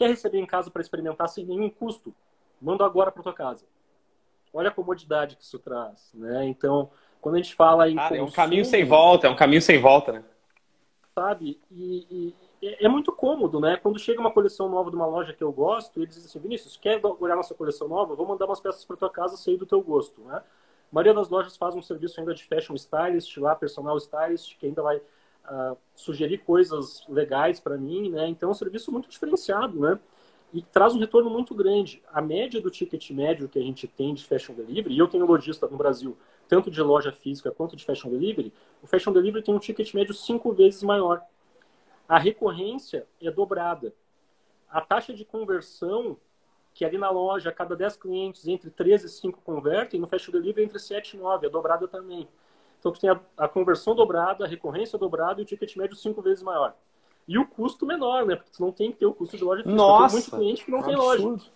[0.00, 2.14] quer receber em casa para experimentar sem nenhum custo?
[2.58, 3.66] Manda agora para tua casa.
[4.50, 6.46] Olha a comodidade que isso traz, né?
[6.46, 9.36] Então, quando a gente fala em Cara, consumo, é um caminho sem volta, é um
[9.36, 10.24] caminho sem volta, né?
[11.14, 11.60] Sabe?
[11.70, 13.76] E, e, é muito cômodo, né?
[13.76, 16.78] Quando chega uma coleção nova de uma loja que eu gosto, eles dizem assim, Vinícius,
[16.78, 18.14] quer olhar nossa coleção nova?
[18.14, 20.36] Vou mandar umas peças para tua casa, sei do teu gosto, né?
[20.36, 20.42] A
[20.90, 24.82] maioria das lojas faz um serviço ainda de fashion stylist, lá, personal stylist, que ainda
[24.82, 25.02] vai
[25.94, 28.28] sugerir coisas legais para mim, né?
[28.28, 29.98] Então é um serviço muito diferenciado, né?
[30.52, 32.02] E traz um retorno muito grande.
[32.12, 35.26] A média do ticket médio que a gente tem de fashion delivery, e eu tenho
[35.26, 36.16] lojista no Brasil,
[36.48, 40.12] tanto de loja física quanto de fashion delivery, o fashion delivery tem um ticket médio
[40.12, 41.22] cinco vezes maior.
[42.08, 43.94] A recorrência é dobrada.
[44.68, 46.16] A taxa de conversão
[46.74, 50.32] que ali na loja, a cada 10 clientes, entre 3 e 5 convertem, no Fashion
[50.32, 52.28] Delivery entre 7 e 9, é dobrada também.
[52.80, 56.20] Então, tu tem a, a, conversão dobrada, a recorrência dobrada e o ticket médio 5
[56.22, 56.74] vezes maior.
[57.28, 58.34] E o custo menor, né?
[58.34, 59.76] Porque tu não tem que ter o custo de loja física.
[59.76, 60.08] Nossa!
[60.08, 60.98] Tem muito cliente que não absurdo.
[60.98, 61.50] tem loja.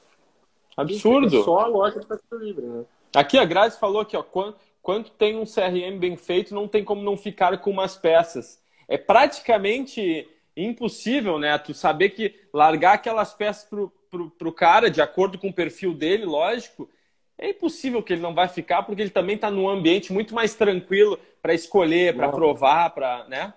[0.76, 1.42] Absurdo!
[1.42, 2.84] Só a loja de Fashion Delivery, né?
[3.16, 6.84] Aqui a Grazi falou aqui, ó, quando, quando tem um CRM bem feito, não tem
[6.84, 8.62] como não ficar com umas peças.
[8.86, 11.56] É praticamente impossível, né?
[11.58, 13.90] Tu saber que largar aquelas peças pro
[14.38, 16.88] para o cara, de acordo com o perfil dele, lógico,
[17.38, 20.54] é impossível que ele não vai ficar, porque ele também está num ambiente muito mais
[20.54, 23.52] tranquilo para escolher, para provar, para, né?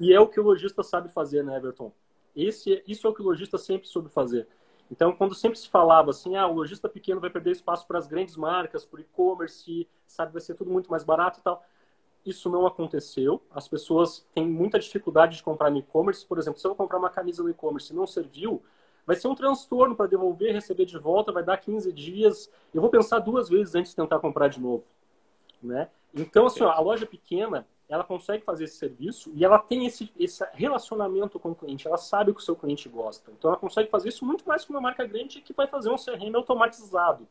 [0.00, 1.92] E é o que o lojista sabe fazer, né, Everton?
[2.34, 4.46] Esse, isso é o que o lojista sempre soube fazer.
[4.90, 8.06] Então, quando sempre se falava assim, ah, o lojista pequeno vai perder espaço para as
[8.06, 11.62] grandes marcas, para o e-commerce, sabe, vai ser tudo muito mais barato e tal.
[12.24, 13.42] Isso não aconteceu.
[13.50, 16.24] As pessoas têm muita dificuldade de comprar no e-commerce.
[16.24, 18.62] Por exemplo, se eu comprar uma camisa no e-commerce e não serviu,
[19.08, 22.50] vai ser um transtorno para devolver, receber de volta, vai dar 15 dias.
[22.74, 24.84] Eu vou pensar duas vezes antes de tentar comprar de novo.
[25.62, 25.88] Né?
[26.14, 30.12] Então, assim, ó, a loja pequena, ela consegue fazer esse serviço e ela tem esse,
[30.20, 33.30] esse relacionamento com o cliente, ela sabe o que o seu cliente gosta.
[33.30, 35.96] Então, ela consegue fazer isso muito mais que uma marca grande que vai fazer um
[35.96, 37.22] CRM automatizado.
[37.22, 37.28] Né?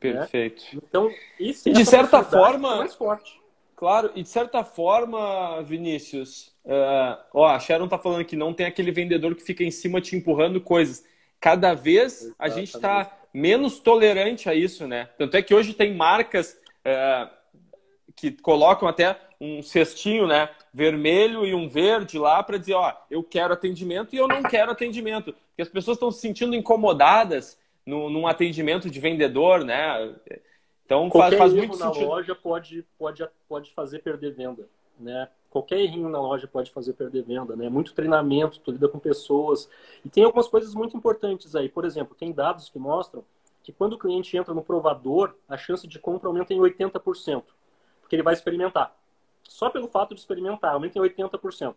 [0.00, 0.64] Perfeito.
[0.72, 0.80] Né?
[0.84, 3.40] Então, esse, de certa forma, é mais forte.
[3.76, 8.64] Claro, e de certa forma, Vinícius, Uh, ó, a Sharon tá falando que não tem
[8.64, 11.04] aquele vendedor que fica em cima te empurrando coisas.
[11.38, 12.34] Cada vez Exatamente.
[12.38, 15.10] a gente está menos tolerante a isso, né?
[15.18, 17.30] Tanto é que hoje tem marcas uh,
[18.16, 20.48] que colocam até um cestinho, né?
[20.72, 24.70] Vermelho e um verde lá para dizer, ó, eu quero atendimento e eu não quero
[24.70, 25.34] atendimento.
[25.48, 30.14] Porque as pessoas estão se sentindo incomodadas no, num atendimento de vendedor, né?
[30.84, 32.08] Então Qualquer faz, faz muito na sentido.
[32.08, 34.68] loja pode, pode, pode fazer perder venda,
[34.98, 35.28] né?
[35.54, 37.68] qualquer errinho na loja pode fazer perder venda, né?
[37.68, 39.70] Muito treinamento, tu lida com pessoas.
[40.04, 41.68] E tem algumas coisas muito importantes aí.
[41.68, 43.24] Por exemplo, tem dados que mostram
[43.62, 47.44] que quando o cliente entra no provador, a chance de compra aumenta em 80%,
[48.00, 48.96] porque ele vai experimentar.
[49.44, 51.76] Só pelo fato de experimentar, aumenta em 80%.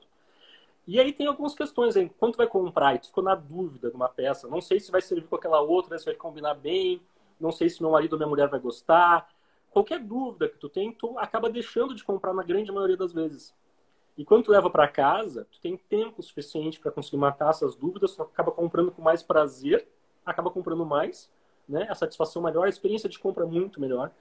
[0.87, 2.09] E aí tem algumas questões aí.
[2.17, 4.89] Quando tu vai comprar e tu ficou na dúvida de uma peça, não sei se
[4.89, 6.99] vai servir com aquela outra, se vai combinar bem,
[7.39, 9.29] não sei se meu marido ou minha mulher vai gostar.
[9.69, 13.53] Qualquer dúvida que tu tem, tu acaba deixando de comprar na grande maioria das vezes.
[14.17, 18.15] E quando tu leva para casa, tu tem tempo suficiente para conseguir matar essas dúvidas,
[18.15, 19.87] tu acaba comprando com mais prazer,
[20.25, 21.29] acaba comprando mais,
[21.69, 21.85] né?
[21.89, 24.11] A satisfação melhor, a experiência de compra é muito melhor.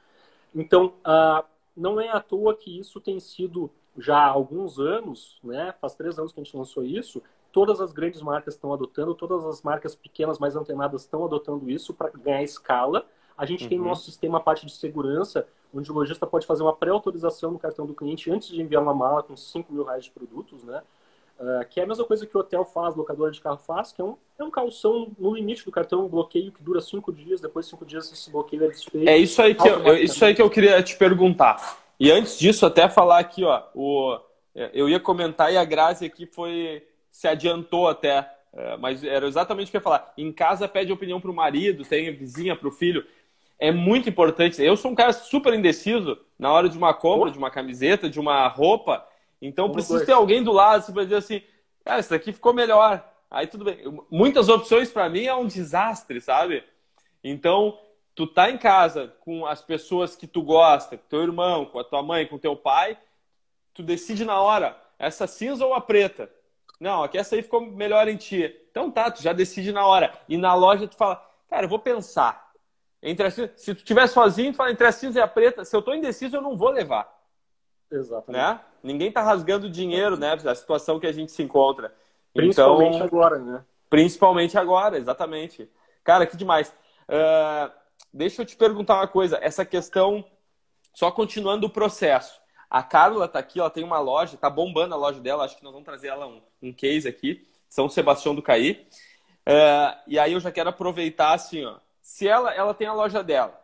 [0.55, 5.75] Então, uh, não é à toa que isso tem sido já há alguns anos, né?
[5.81, 7.23] Faz três anos que a gente lançou isso.
[7.57, 11.95] Todas as grandes marcas estão adotando, todas as marcas pequenas mais antenadas estão adotando isso
[11.95, 13.07] para ganhar escala.
[13.35, 13.71] A gente uhum.
[13.71, 17.51] tem no nosso sistema a parte de segurança, onde o lojista pode fazer uma pré-autorização
[17.51, 20.65] no cartão do cliente antes de enviar uma mala com 5 mil reais de produtos,
[20.65, 20.83] né?
[21.41, 24.03] Uh, que é a mesma coisa que o hotel faz, locadora de carro faz, que
[24.03, 27.41] é um, é um calção no limite do cartão, um bloqueio que dura cinco dias,
[27.41, 29.09] depois de cinco dias esse bloqueio é desfeito.
[29.09, 31.79] É isso aí que, eu, eu, isso aí que eu queria te perguntar.
[31.99, 34.19] E antes disso, até falar aqui, ó, o,
[34.55, 36.87] eu ia comentar e a Grazi aqui foi
[37.17, 40.13] se adiantou até, é, mas era exatamente o que eu ia falar.
[40.19, 43.07] Em casa pede opinião para o marido, tem vizinha, para o filho
[43.59, 44.63] é muito importante.
[44.63, 48.21] Eu sou um cara super indeciso na hora de uma compra, de uma camiseta, de
[48.21, 49.03] uma roupa.
[49.41, 51.43] Então, precisa ter alguém do lado assim, para dizer assim,
[51.83, 53.03] cara, isso daqui ficou melhor.
[53.31, 53.79] Aí tudo bem.
[54.11, 56.63] Muitas opções para mim é um desastre, sabe?
[57.25, 57.79] Então,
[58.15, 61.85] tu tá em casa com as pessoas que tu gosta, com teu irmão, com a
[61.85, 62.99] tua mãe, com teu pai,
[63.73, 66.31] tu decide na hora, essa cinza ou a preta?
[66.79, 68.55] Não, aqui essa aí ficou melhor em ti.
[68.71, 70.13] Então tá, tu já decide na hora.
[70.29, 72.53] E na loja tu fala, cara, eu vou pensar.
[73.03, 75.65] Entre as, se tu estiver sozinho, tu fala entre a cinza e a preta.
[75.65, 77.15] Se eu tô indeciso, eu não vou levar.
[77.91, 78.43] Exatamente.
[78.43, 78.61] Né?
[78.83, 80.37] Ninguém tá rasgando dinheiro, né?
[80.37, 81.95] Da situação que a gente se encontra.
[82.35, 83.65] Principalmente então, agora, né?
[83.89, 85.71] Principalmente agora, exatamente.
[86.05, 86.75] Cara, que demais.
[87.09, 87.73] Uh,
[88.13, 89.39] deixa eu te perguntar uma coisa.
[89.41, 90.25] Essa questão,
[90.93, 92.41] só continuando o processo.
[92.69, 95.45] A Carla tá aqui, ela tem uma loja, tá bombando a loja dela.
[95.45, 97.47] Acho que nós vamos trazer ela um, um case aqui.
[97.69, 98.87] São Sebastião do Caí.
[99.47, 101.79] Uh, e aí eu já quero aproveitar assim, ó.
[102.03, 103.61] Se ela, ela tem a loja dela,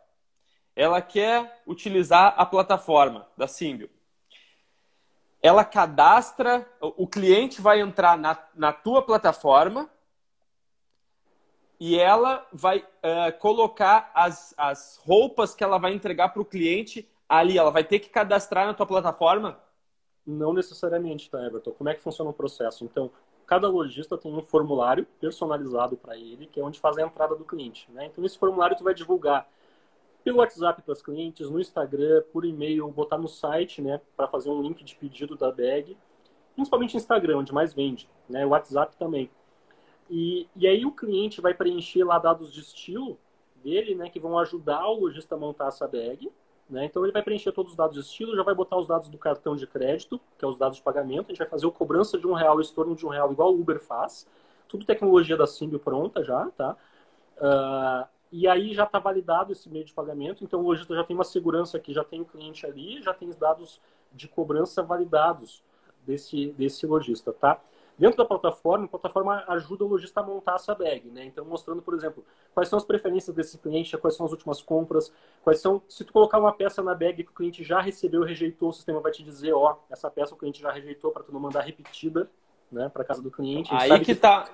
[0.75, 3.91] ela quer utilizar a plataforma da Symbio.
[5.41, 9.91] Ela cadastra, o cliente vai entrar na, na tua plataforma
[11.81, 17.09] e ela vai uh, colocar as, as roupas que ela vai entregar para o cliente
[17.39, 17.59] ali.
[17.59, 19.59] Ela vai ter que cadastrar na tua plataforma?
[20.27, 21.73] Não necessariamente, tá, Everton?
[21.73, 22.85] Como é que funciona o processo?
[22.85, 23.11] Então,
[23.47, 27.45] cada lojista tem um formulário personalizado para ele, que é onde faz a entrada do
[27.45, 27.91] cliente.
[27.91, 28.07] Né?
[28.07, 29.49] Então, esse formulário tu vai divulgar
[30.23, 34.51] pelo WhatsApp para os clientes, no Instagram, por e-mail, botar no site, né, para fazer
[34.51, 35.97] um link de pedido da bag,
[36.55, 39.29] principalmente Instagram, onde mais vende, né, WhatsApp também.
[40.09, 43.19] E, e aí o cliente vai preencher lá dados de estilo
[43.65, 46.31] dele, né, que vão ajudar o lojista a montar essa bag,
[46.69, 46.85] né?
[46.87, 49.19] Então ele vai preencher todos os dados de estilo, já vai botar os dados do
[49.19, 51.27] cartão de crédito, que é os dados de pagamento.
[51.27, 53.53] A gente vai fazer o cobrança de um real, o estorno de um real, igual
[53.53, 54.27] o Uber faz.
[54.69, 56.77] Tudo tecnologia da Simbio pronta já, tá?
[57.37, 60.43] Uh, e aí já está validado esse meio de pagamento.
[60.43, 63.29] Então o lojista já tem uma segurança que já tem o cliente ali, já tem
[63.29, 63.81] os dados
[64.13, 65.63] de cobrança validados
[66.07, 67.61] desse, desse lojista, tá?
[68.03, 71.25] Dentro da plataforma, a plataforma ajuda o lojista a montar essa bag, né?
[71.25, 75.13] Então, mostrando, por exemplo, quais são as preferências desse cliente, quais são as últimas compras,
[75.45, 75.81] quais são...
[75.89, 78.99] Se tu colocar uma peça na bag que o cliente já recebeu, rejeitou, o sistema
[78.99, 82.29] vai te dizer, ó, essa peça o cliente já rejeitou para tu não mandar repetida,
[82.73, 83.71] né, para casa do cliente.
[83.73, 84.51] Aí que, que tá...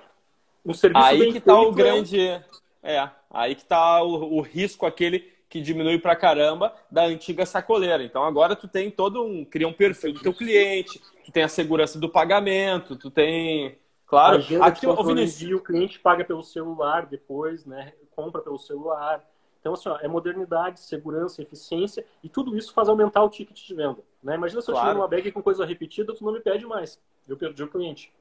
[0.63, 2.43] Um serviço aí que tá o é grande...
[2.83, 8.03] É, aí que tá o, o risco aquele que diminui pra caramba da antiga sacoleira.
[8.03, 9.43] Então agora tu tem todo um.
[9.43, 13.77] cria um perfil do teu cliente, tu tem a segurança do pagamento, tu tem.
[14.05, 15.51] Claro, aqui o Vinícius.
[15.51, 17.93] o cliente paga pelo celular depois, né?
[18.15, 19.23] Compra pelo celular.
[19.59, 23.75] Então, assim, ó, é modernidade, segurança, eficiência, e tudo isso faz aumentar o ticket de
[23.75, 23.99] venda.
[24.23, 24.35] Né?
[24.35, 24.87] Imagina se eu claro.
[24.87, 26.99] chegar numa bag com coisa repetida, tu não me pede mais.
[27.27, 28.11] Eu perdi o cliente.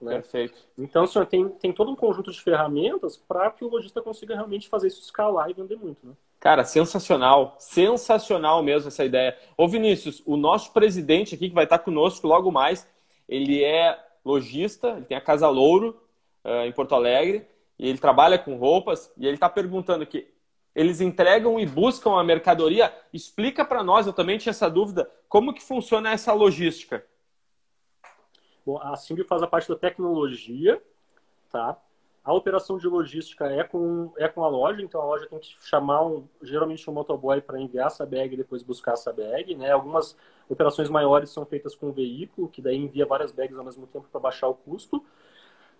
[0.00, 0.14] Né?
[0.14, 0.58] Perfeito.
[0.78, 4.36] Então, assim, ó, tem, tem todo um conjunto de ferramentas para que o lojista consiga
[4.36, 6.06] realmente fazer isso escalar e vender muito.
[6.06, 6.12] Né?
[6.42, 7.54] Cara, sensacional.
[7.60, 9.38] Sensacional mesmo essa ideia.
[9.56, 12.84] Ô Vinícius, o nosso presidente aqui, que vai estar conosco logo mais,
[13.28, 16.02] ele é lojista, ele tem a Casa Louro
[16.44, 17.46] uh, em Porto Alegre,
[17.78, 20.34] e ele trabalha com roupas, e ele está perguntando que
[20.74, 22.92] eles entregam e buscam a mercadoria.
[23.12, 27.06] Explica para nós, eu também tinha essa dúvida, como que funciona essa logística?
[28.66, 30.82] Bom, a Simbi faz a parte da tecnologia,
[31.52, 31.80] tá?
[32.24, 35.56] A operação de logística é com, é com a loja, então a loja tem que
[35.60, 39.56] chamar um, geralmente um motoboy para enviar essa bag e depois buscar essa bag.
[39.56, 39.72] Né?
[39.72, 40.16] Algumas
[40.48, 44.06] operações maiores são feitas com o veículo, que daí envia várias bags ao mesmo tempo
[44.08, 45.04] para baixar o custo.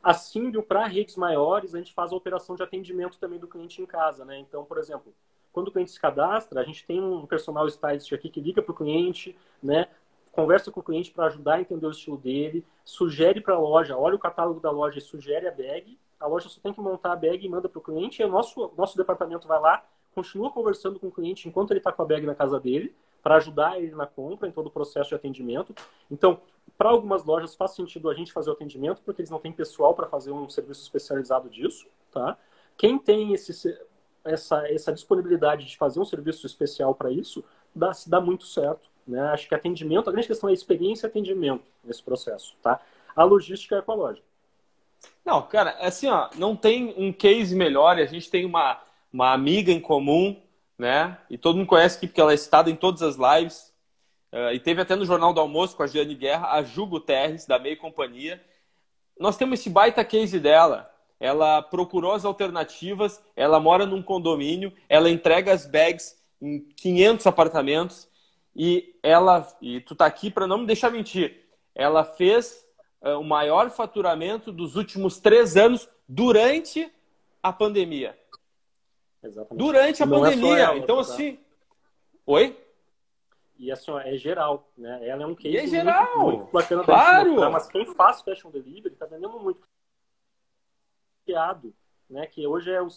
[0.03, 3.87] Assim, para redes maiores, a gente faz a operação de atendimento também do cliente em
[3.87, 4.25] casa.
[4.25, 4.41] Né?
[4.41, 5.15] Então, por exemplo,
[5.53, 8.73] quando o cliente se cadastra, a gente tem um personal stylist aqui que liga para
[8.73, 9.87] o cliente, né?
[10.33, 13.97] conversa com o cliente para ajudar a entender o estilo dele, sugere para a loja,
[13.97, 17.13] olha o catálogo da loja e sugere a bag a loja só tem que montar
[17.13, 20.51] a bag e manda para o cliente, e o nosso, nosso departamento vai lá, continua
[20.51, 23.81] conversando com o cliente enquanto ele está com a bag na casa dele, para ajudar
[23.81, 25.75] ele na compra, em todo o processo de atendimento.
[26.11, 26.41] Então,
[26.77, 29.95] para algumas lojas faz sentido a gente fazer o atendimento, porque eles não têm pessoal
[29.95, 32.37] para fazer um serviço especializado disso, tá?
[32.77, 33.79] Quem tem esse,
[34.25, 38.91] essa, essa disponibilidade de fazer um serviço especial para isso, dá, dá muito certo.
[39.07, 39.21] Né?
[39.21, 42.81] Acho que atendimento, a grande questão é experiência e atendimento nesse processo, tá?
[43.15, 44.23] A logística é com a loja.
[45.25, 47.99] Não, cara, assim, ó, não tem um case melhor.
[47.99, 48.81] A gente tem uma,
[49.13, 50.41] uma amiga em comum,
[50.79, 51.19] né?
[51.31, 53.73] E todo mundo conhece aqui porque ela é citada em todas as lives.
[54.33, 57.47] Uh, e teve até no Jornal do Almoço com a Giane Guerra, a Ju Guterres,
[57.47, 58.43] da Meio Companhia.
[59.19, 60.91] Nós temos esse baita case dela.
[61.21, 68.09] Ela procurou as alternativas, ela mora num condomínio, ela entrega as bags em 500 apartamentos
[68.57, 72.62] e ela, e tu tá aqui para não me deixar mentir, ela fez
[73.03, 76.93] o maior faturamento dos últimos três anos durante
[77.43, 78.19] a pandemia.
[79.23, 79.59] Exatamente.
[79.59, 80.57] Durante a Não é pandemia.
[80.57, 81.03] É ela, então, tá?
[81.03, 81.39] assim.
[82.27, 82.59] Oi?
[83.59, 85.07] E assim, é geral, né?
[85.07, 86.19] Ela é um case é geral.
[86.19, 87.31] Muito, muito bacana claro.
[87.31, 89.61] mostrar, mas quem faz fashion delivery tá vendendo muito.
[92.11, 92.27] Né?
[92.27, 92.89] Que hoje é o,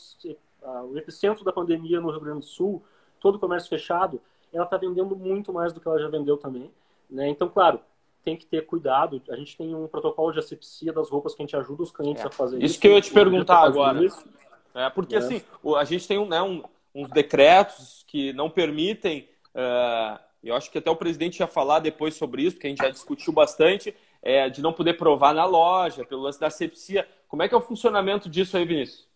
[0.90, 2.84] o epicentro da pandemia no Rio Grande do Sul,
[3.20, 6.72] todo o comércio fechado, ela está vendendo muito mais do que ela já vendeu também.
[7.10, 7.30] Né?
[7.30, 7.80] Então, claro,
[8.26, 9.22] tem que ter cuidado.
[9.30, 12.24] A gente tem um protocolo de asepsia das roupas que a gente ajuda os clientes
[12.24, 12.28] é.
[12.28, 12.66] a fazer isso.
[12.66, 14.04] Isso que eu ia te perguntar agora.
[14.04, 14.28] Isso.
[14.74, 15.20] É, porque, é.
[15.20, 15.42] assim,
[15.78, 19.30] a gente tem um, né, um, uns decretos que não permitem...
[19.54, 22.84] Uh, eu acho que até o presidente ia falar depois sobre isso, porque a gente
[22.84, 27.08] já discutiu bastante, é, de não poder provar na loja, pelo lance da asepsia.
[27.28, 29.08] Como é que é o funcionamento disso aí, Vinícius?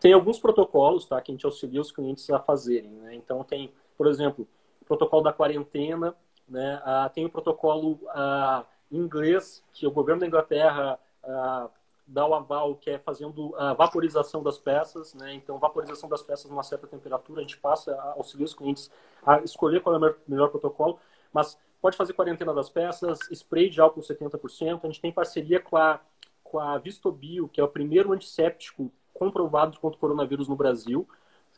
[0.00, 2.90] Tem alguns protocolos tá, que a gente auxilia os clientes a fazerem.
[2.90, 3.14] Né?
[3.14, 4.46] Então, tem, por exemplo,
[4.82, 6.14] o protocolo da quarentena,
[6.48, 6.80] né?
[6.84, 11.68] Ah, tem o protocolo ah, inglês, que o governo da Inglaterra ah,
[12.06, 15.14] dá o aval, que é fazendo a vaporização das peças.
[15.14, 15.34] Né?
[15.34, 18.90] Então, vaporização das peças numa certa temperatura, a gente passa a auxiliar os clientes
[19.24, 20.98] a escolher qual é o melhor, melhor protocolo.
[21.32, 24.80] Mas pode fazer quarentena das peças, spray de álcool 70%.
[24.82, 26.00] A gente tem parceria com a,
[26.42, 31.08] com a Vistobio, que é o primeiro antisséptico comprovado contra o coronavírus no Brasil,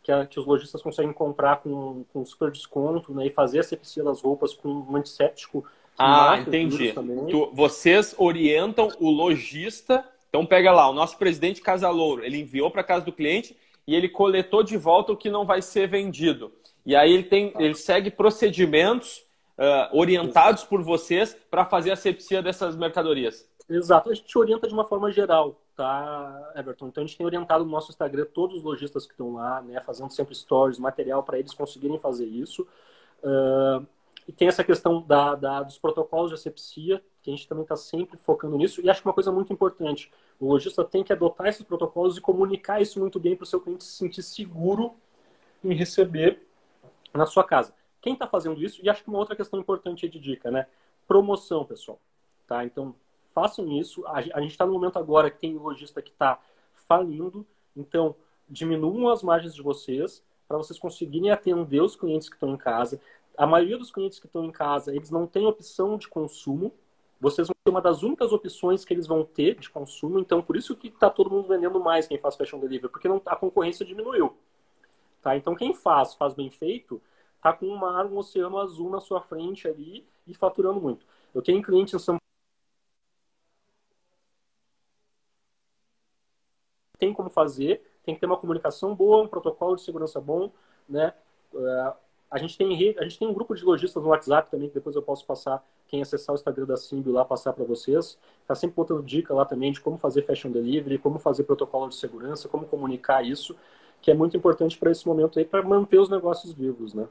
[0.07, 3.62] que, a, que os lojistas conseguem comprar com, com super desconto né, e fazer a
[3.64, 5.66] sepsia das roupas com um antisséptico.
[5.99, 6.95] Ah, entendi.
[7.29, 10.05] Tu, vocês orientam o lojista.
[10.29, 14.09] Então pega lá, o nosso presidente Casalouro, ele enviou para casa do cliente e ele
[14.09, 16.53] coletou de volta o que não vai ser vendido.
[16.85, 19.25] E aí ele tem, ele segue procedimentos
[19.59, 23.49] uh, orientados por vocês para fazer a sepsia dessas mercadorias.
[23.69, 26.89] Exato, a gente orienta de uma forma geral, tá, Everton?
[26.89, 29.81] Então a gente tem orientado no nosso Instagram todos os lojistas que estão lá, né,
[29.81, 32.67] fazendo sempre stories, material para eles conseguirem fazer isso.
[33.23, 33.87] Uh,
[34.27, 37.77] e tem essa questão da, da, dos protocolos de asepsia, que a gente também está
[37.77, 38.81] sempre focando nisso.
[38.81, 40.11] E acho que uma coisa muito importante,
[40.41, 43.61] o lojista tem que adotar esses protocolos e comunicar isso muito bem para o seu
[43.61, 44.95] cliente se sentir seguro
[45.62, 46.43] em receber
[47.15, 47.73] na sua casa.
[48.01, 50.67] Quem está fazendo isso, e acho que uma outra questão importante de dica, né?
[51.07, 52.01] Promoção, pessoal.
[52.47, 52.65] Tá?
[52.65, 52.95] Então,
[53.37, 54.03] façam isso.
[54.07, 56.40] A, gente está no momento agora que tem lojista que está
[56.88, 57.46] falindo,
[57.77, 58.16] então
[58.49, 62.99] diminuam as margens de vocês para vocês conseguirem atender os clientes que estão em casa.
[63.37, 66.72] A maioria dos clientes que estão em casa, eles não têm opção de consumo.
[67.20, 70.18] Vocês vão ter uma das únicas opções que eles vão ter de consumo.
[70.18, 73.20] Então, por isso que está todo mundo vendendo mais quem faz fashion delivery, porque não,
[73.27, 74.35] a concorrência diminuiu.
[75.20, 75.37] Tá?
[75.37, 77.03] Então, quem faz, faz bem feito,
[77.42, 81.05] tá com um mar, um oceano azul na sua frente ali e faturando muito.
[81.35, 82.16] Eu tenho clientes em São
[86.99, 90.51] tem como fazer, tem que ter uma comunicação boa, um protocolo de segurança bom,
[90.89, 91.13] né?
[91.53, 91.93] Uh,
[92.31, 94.97] a gente tem a gente tem um grupo de lojistas no WhatsApp também que depois
[94.97, 98.19] eu posso passar quem acessar o Instagram da Simbio lá passar para vocês.
[98.47, 101.95] Tá sempre botando dica lá também de como fazer fashion delivery, como fazer protocolo de
[101.95, 103.57] segurança, como comunicar isso,
[104.03, 107.07] que é muito importante para esse momento aí para manter os negócios vivos, né?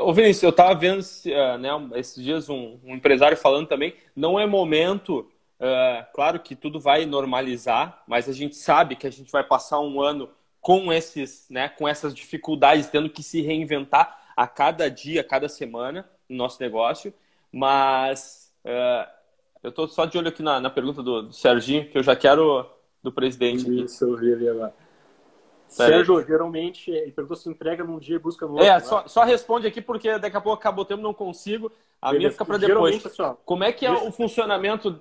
[0.00, 4.40] Ô Vinícius, eu estava vendo uh, né, esses dias um, um empresário falando também, não
[4.40, 5.30] é momento
[5.62, 9.78] Uh, claro que tudo vai normalizar, mas a gente sabe que a gente vai passar
[9.78, 10.28] um ano
[10.60, 15.48] com esses, né, com essas dificuldades, tendo que se reinventar a cada dia, a cada
[15.48, 17.14] semana no nosso negócio.
[17.52, 19.08] Mas uh,
[19.62, 22.16] eu estou só de olho aqui na, na pergunta do, do, Serginho, que eu já
[22.16, 22.68] quero
[23.00, 23.84] do presidente.
[23.84, 24.74] Isso, eu vi ali agora.
[25.68, 28.66] Sérgio, geralmente, ele perguntou se entrega num dia e busca no outro.
[28.66, 28.80] É, né?
[28.80, 31.70] só, só, responde aqui, porque daqui a pouco acabou o tempo, não consigo.
[32.00, 32.18] A Beleza.
[32.18, 33.06] minha fica para depois.
[33.06, 35.00] Assim, Como é que é o funcionamento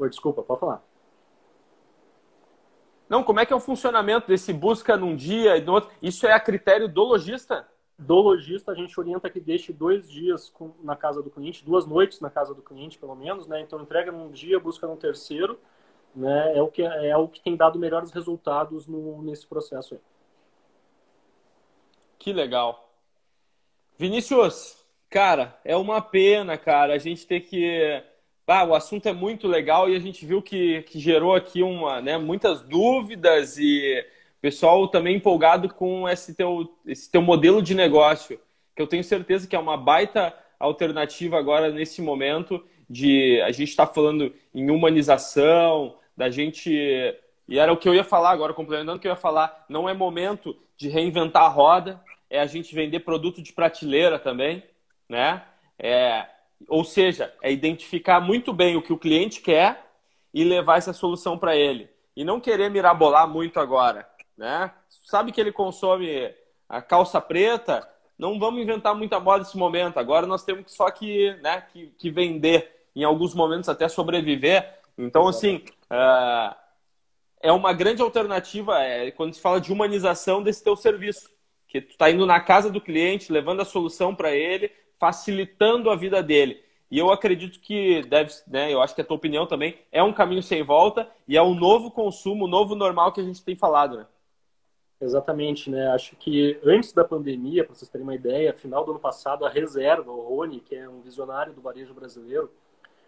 [0.00, 0.82] Oi, desculpa, pode falar.
[3.06, 5.90] Não, como é que é o funcionamento desse busca num dia e no outro?
[6.00, 7.68] Isso é a critério do lojista?
[7.98, 10.50] Do lojista, a gente orienta que deixe dois dias
[10.82, 13.60] na casa do cliente, duas noites na casa do cliente, pelo menos, né?
[13.60, 15.60] Então, entrega num dia, busca num terceiro,
[16.16, 16.56] né?
[16.56, 20.00] É o que, é o que tem dado melhores resultados no, nesse processo aí.
[22.18, 22.90] Que legal.
[23.98, 28.02] Vinícius, cara, é uma pena, cara, a gente ter que
[28.50, 32.00] ah, o assunto é muito legal e a gente viu que, que gerou aqui uma,
[32.00, 34.04] né, muitas dúvidas e
[34.40, 38.40] pessoal também empolgado com esse teu, esse teu modelo de negócio,
[38.74, 43.68] que eu tenho certeza que é uma baita alternativa agora nesse momento de a gente
[43.68, 46.70] estar tá falando em humanização, da gente
[47.50, 49.88] e era o que eu ia falar agora, complementando o que eu ia falar, não
[49.88, 54.62] é momento de reinventar a roda, é a gente vender produto de prateleira também,
[55.08, 55.42] né?
[55.76, 56.26] É,
[56.68, 59.90] ou seja, é identificar muito bem o que o cliente quer
[60.32, 61.88] e levar essa solução para ele.
[62.16, 64.08] E não querer mirabolar muito agora.
[64.36, 64.70] Né?
[65.04, 66.34] Sabe que ele consome
[66.68, 67.88] a calça preta,
[68.18, 69.98] não vamos inventar muita moda nesse momento.
[69.98, 74.78] Agora nós temos só que, né, que, que vender, em alguns momentos até sobreviver.
[74.96, 76.54] Então, assim, uh,
[77.40, 81.30] é uma grande alternativa é, quando se fala de humanização desse teu serviço.
[81.66, 84.70] que tu está indo na casa do cliente, levando a solução para ele,
[85.00, 86.62] facilitando a vida dele.
[86.90, 90.12] E eu acredito que deve, né, eu acho que a tua opinião também é um
[90.12, 93.56] caminho sem volta e é o novo consumo, o novo normal que a gente tem
[93.56, 94.06] falado, né?
[95.00, 95.88] Exatamente, né?
[95.92, 99.48] Acho que antes da pandemia, para vocês terem uma ideia, final do ano passado, a
[99.48, 102.50] Reserva, o Rony, que é um visionário do varejo brasileiro,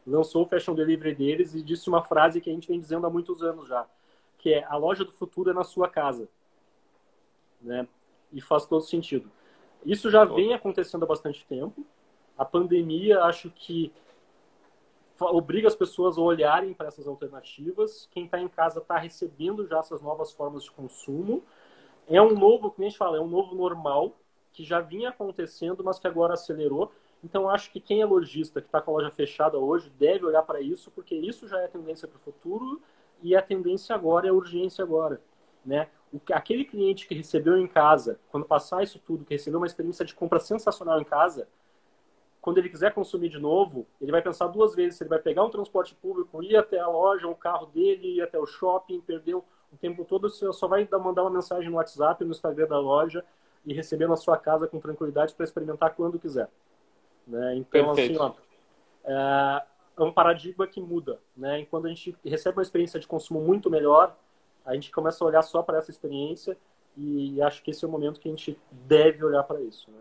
[0.07, 3.11] lançou o Fashion Delivery deles e disse uma frase que a gente vem dizendo há
[3.11, 3.87] muitos anos já,
[4.39, 6.29] que é a loja do futuro é na sua casa.
[7.61, 7.87] Né?
[8.33, 9.31] E faz todo sentido.
[9.85, 11.85] Isso já vem acontecendo há bastante tempo.
[12.37, 13.93] A pandemia, acho que
[15.21, 18.09] obriga as pessoas a olharem para essas alternativas.
[18.11, 21.43] Quem está em casa está recebendo já essas novas formas de consumo.
[22.09, 24.17] É um novo, como a gente fala, é um novo normal
[24.53, 26.91] que já vinha acontecendo, mas que agora acelerou.
[27.25, 30.43] Então, acho que quem é lojista, que está com a loja fechada hoje, deve olhar
[30.43, 32.81] para isso, porque isso já é tendência para o futuro
[33.23, 35.21] e a tendência agora é a urgência agora.
[35.65, 35.89] Né?
[36.13, 40.05] O, aquele cliente que recebeu em casa, quando passar isso tudo, que recebeu uma experiência
[40.05, 41.49] de compra sensacional em casa,
[42.41, 45.45] quando ele quiser consumir de novo, ele vai pensar duas vezes se ele vai pegar
[45.45, 49.37] um transporte público, ir até a loja, o carro dele, ir até o shopping, perder
[49.37, 49.45] o
[49.81, 53.25] tempo todo, você só vai mandar uma mensagem no WhatsApp, no Instagram da loja
[53.65, 56.51] e receber na sua casa com tranquilidade para experimentar quando quiser.
[57.27, 57.57] Né?
[57.57, 58.23] Então, assim, Perfeito.
[58.23, 58.35] assim,
[59.05, 59.65] ó, é,
[59.99, 61.21] é um paradigma que muda.
[61.37, 61.61] Né?
[61.61, 64.17] E quando a gente recebe uma experiência de consumo muito melhor,
[64.65, 66.57] a gente começa a olhar só para essa experiência
[66.97, 69.91] e acho que esse é o momento que a gente deve olhar para isso.
[69.91, 69.99] Né?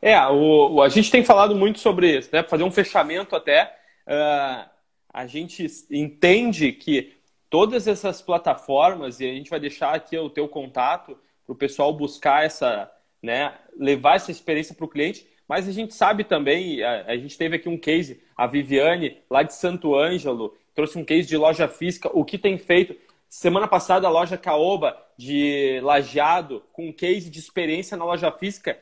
[0.00, 2.42] É, o, o, a gente tem falado muito sobre isso, né?
[2.42, 3.76] fazer um fechamento até.
[4.06, 4.68] Uh,
[5.12, 7.14] a gente entende que
[7.48, 11.92] todas essas plataformas, e a gente vai deixar aqui o teu contato para o pessoal
[11.92, 12.90] buscar essa,
[13.22, 17.36] né, levar essa experiência para o cliente, mas a gente sabe também, a, a, gente
[17.36, 21.68] teve aqui um case, a Viviane, lá de Santo Ângelo, trouxe um case de loja
[21.68, 22.96] física, o que tem feito.
[23.34, 28.78] Semana passada, a loja Caoba, de Lajeado, com case de experiência na loja física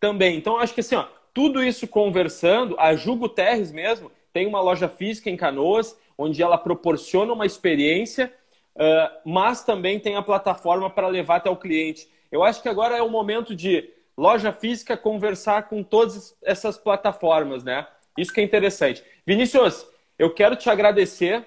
[0.00, 0.36] também.
[0.36, 4.88] Então, acho que assim, ó, tudo isso conversando, a Jugo Terres mesmo tem uma loja
[4.88, 8.34] física em Canoas, onde ela proporciona uma experiência,
[8.74, 12.08] uh, mas também tem a plataforma para levar até o cliente.
[12.32, 13.88] Eu acho que agora é o momento de
[14.18, 17.86] loja física conversar com todas essas plataformas, né?
[18.18, 19.00] Isso que é interessante.
[19.24, 19.86] Vinícius,
[20.18, 21.46] eu quero te agradecer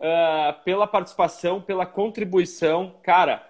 [0.00, 2.94] uh, pela participação, pela contribuição.
[3.02, 3.44] Cara,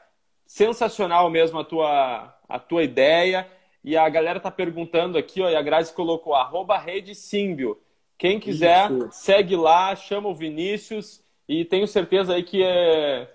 [0.47, 3.49] sensacional mesmo a tua, a tua ideia.
[3.83, 7.79] E a galera tá perguntando aqui, ó, e a Grazi colocou arroba rede Símbio.
[8.17, 9.09] Quem quiser, Isso.
[9.13, 13.31] segue lá, chama o Vinícius e tenho certeza aí que é,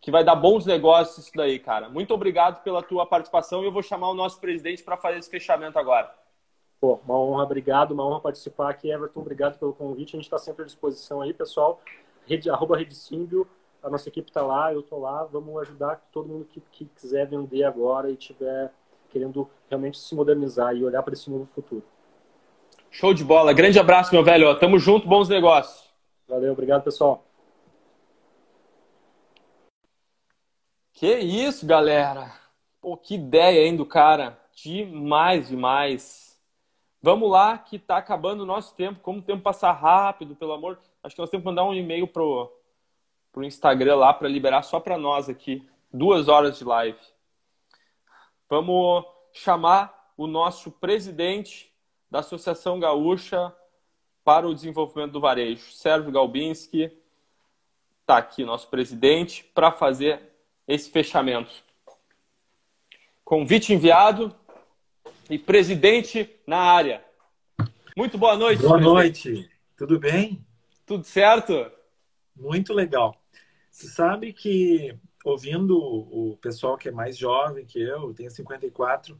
[0.00, 1.88] que vai dar bons negócios isso daí, cara.
[1.88, 5.30] Muito obrigado pela tua participação e eu vou chamar o nosso presidente para fazer esse
[5.30, 6.14] fechamento agora.
[6.78, 10.36] Pô, uma honra, obrigado, uma honra participar aqui, Everton, obrigado pelo convite, a gente está
[10.36, 11.80] sempre à disposição aí, pessoal,
[12.26, 13.46] rede, arroba Rede Símbio,
[13.82, 17.26] a nossa equipe está lá, eu estou lá, vamos ajudar todo mundo que, que quiser
[17.26, 18.72] vender agora e tiver
[19.10, 21.84] querendo realmente se modernizar e olhar para esse novo futuro.
[22.90, 25.92] Show de bola, grande abraço, meu velho, tamo junto, bons negócios.
[26.26, 27.24] Valeu, obrigado, pessoal.
[30.92, 32.32] Que isso, galera.
[32.80, 34.38] Pô, que ideia, hein, do cara.
[34.54, 36.33] Demais, demais.
[37.04, 38.98] Vamos lá, que tá acabando o nosso tempo.
[39.00, 40.80] Como o tempo passa rápido, pelo amor.
[41.02, 42.50] Acho que nós temos que mandar um e-mail pro,
[43.30, 45.68] pro Instagram lá para liberar só para nós aqui.
[45.92, 46.98] Duas horas de live.
[48.48, 51.70] Vamos chamar o nosso presidente
[52.10, 53.54] da Associação Gaúcha
[54.24, 56.90] para o Desenvolvimento do Varejo, Sérgio Galbinski.
[58.00, 60.22] Está aqui nosso presidente para fazer
[60.66, 61.52] esse fechamento.
[63.22, 64.34] Convite enviado
[65.28, 67.04] e presidente na área.
[67.96, 68.62] Muito boa noite.
[68.62, 69.30] Boa presidente.
[69.32, 69.50] noite.
[69.76, 70.44] Tudo bem?
[70.84, 71.70] Tudo certo?
[72.36, 73.16] Muito legal.
[73.70, 79.18] Você sabe que, ouvindo o pessoal que é mais jovem que eu, eu tenho 54,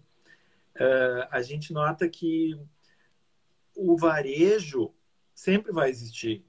[0.76, 2.58] eh, a gente nota que
[3.74, 4.92] o varejo
[5.34, 6.44] sempre vai existir.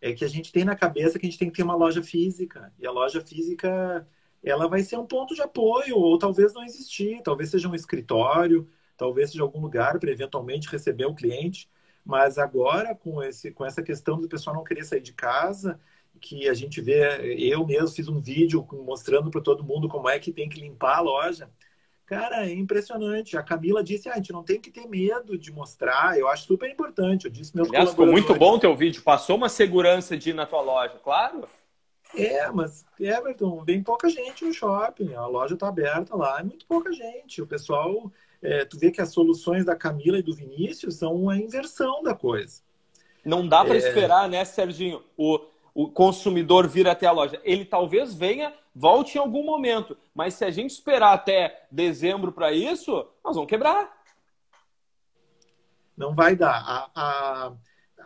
[0.00, 2.02] É que a gente tem na cabeça que a gente tem que ter uma loja
[2.02, 2.72] física.
[2.78, 4.06] E a loja física
[4.42, 8.66] ela vai ser um ponto de apoio, ou talvez não existir, talvez seja um escritório,
[9.00, 11.70] talvez seja algum lugar para eventualmente receber o cliente.
[12.04, 15.80] Mas agora, com, esse, com essa questão do pessoal não querer sair de casa,
[16.20, 17.00] que a gente vê,
[17.50, 20.98] eu mesmo fiz um vídeo mostrando para todo mundo como é que tem que limpar
[20.98, 21.50] a loja.
[22.04, 23.38] Cara, é impressionante.
[23.38, 26.18] A Camila disse: ah, a gente não tem que ter medo de mostrar.
[26.18, 27.24] Eu acho super importante.
[27.24, 29.02] Eu disse meus Aliás, ficou muito bom o teu vídeo.
[29.02, 31.48] Passou uma segurança de ir na tua loja, claro.
[32.14, 35.14] É, mas Everton, vem pouca gente no shopping.
[35.14, 37.40] A loja está aberta lá, é muito pouca gente.
[37.40, 38.12] O pessoal,
[38.42, 42.14] é, tu vê que as soluções da Camila e do Vinícius são a inversão da
[42.14, 42.62] coisa.
[43.24, 43.78] Não dá para é...
[43.78, 45.02] esperar, né, Serginho?
[45.16, 45.40] O,
[45.74, 47.40] o consumidor vir até a loja.
[47.44, 52.52] Ele talvez venha, volte em algum momento, mas se a gente esperar até dezembro para
[52.52, 54.00] isso, nós vamos quebrar.
[55.96, 56.64] Não vai dar.
[56.66, 57.52] A, a,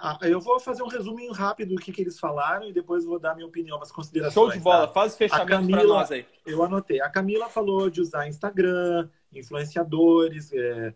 [0.01, 3.21] a, eu vou fazer um resuminho rápido do que, que eles falaram e depois vou
[3.21, 4.35] dar minha opinião, as considerações.
[4.35, 4.93] Show de bola, tá?
[4.93, 6.27] faz fechamento para nós aí.
[6.45, 7.01] Eu anotei.
[7.01, 9.09] A Camila falou de usar Instagram,
[9.39, 10.95] influenciadores, é,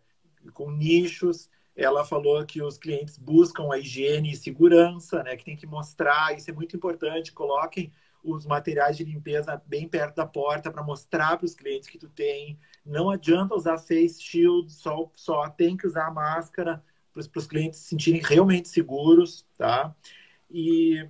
[0.52, 1.50] com nichos.
[1.74, 5.36] Ela falou que os clientes buscam a higiene e segurança, né?
[5.36, 7.32] Que tem que mostrar, isso é muito importante.
[7.32, 11.98] Coloquem os materiais de limpeza bem perto da porta para mostrar para os clientes que
[11.98, 12.58] tu tem.
[12.84, 16.82] Não adianta usar face shield, só, só tem que usar a máscara
[17.12, 19.94] para os clientes se sentirem realmente seguros, tá?
[20.50, 21.08] E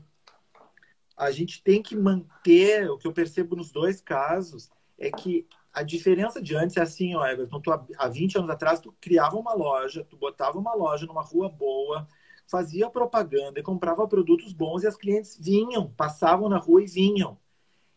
[1.16, 5.46] a gente tem que manter, o que eu percebo nos dois casos, é que
[5.78, 9.36] a diferença de antes é assim, ó, Everton, tu, há 20 anos atrás tu criava
[9.36, 12.04] uma loja, tu botava uma loja numa rua boa,
[12.48, 17.38] fazia propaganda e comprava produtos bons e as clientes vinham, passavam na rua e vinham.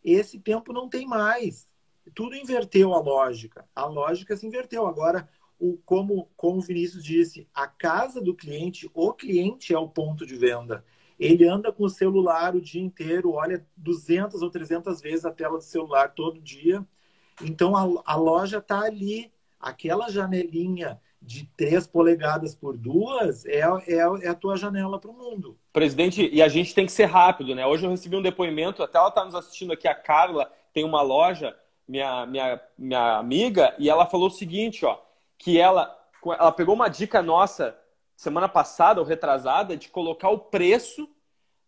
[0.03, 1.67] Esse tempo não tem mais.
[2.13, 3.67] Tudo inverteu a lógica.
[3.75, 4.85] A lógica se inverteu.
[4.85, 5.27] Agora,
[5.57, 10.23] o, como, como o Vinícius disse, a casa do cliente, o cliente é o ponto
[10.23, 10.85] de venda.
[11.17, 15.57] Ele anda com o celular o dia inteiro, olha 200 ou 300 vezes a tela
[15.57, 16.85] do celular todo dia
[17.43, 23.97] então a, a loja está ali, aquela janelinha de três polegadas por duas é, é,
[24.23, 25.55] é a tua janela para o mundo.
[25.71, 27.65] Presidente, e a gente tem que ser rápido, né?
[27.65, 31.01] Hoje eu recebi um depoimento, até ela está nos assistindo aqui, a Carla tem uma
[31.03, 31.55] loja,
[31.87, 34.99] minha, minha, minha amiga, e ela falou o seguinte, ó,
[35.37, 37.77] que ela, ela pegou uma dica nossa
[38.15, 41.07] semana passada ou retrasada de colocar o preço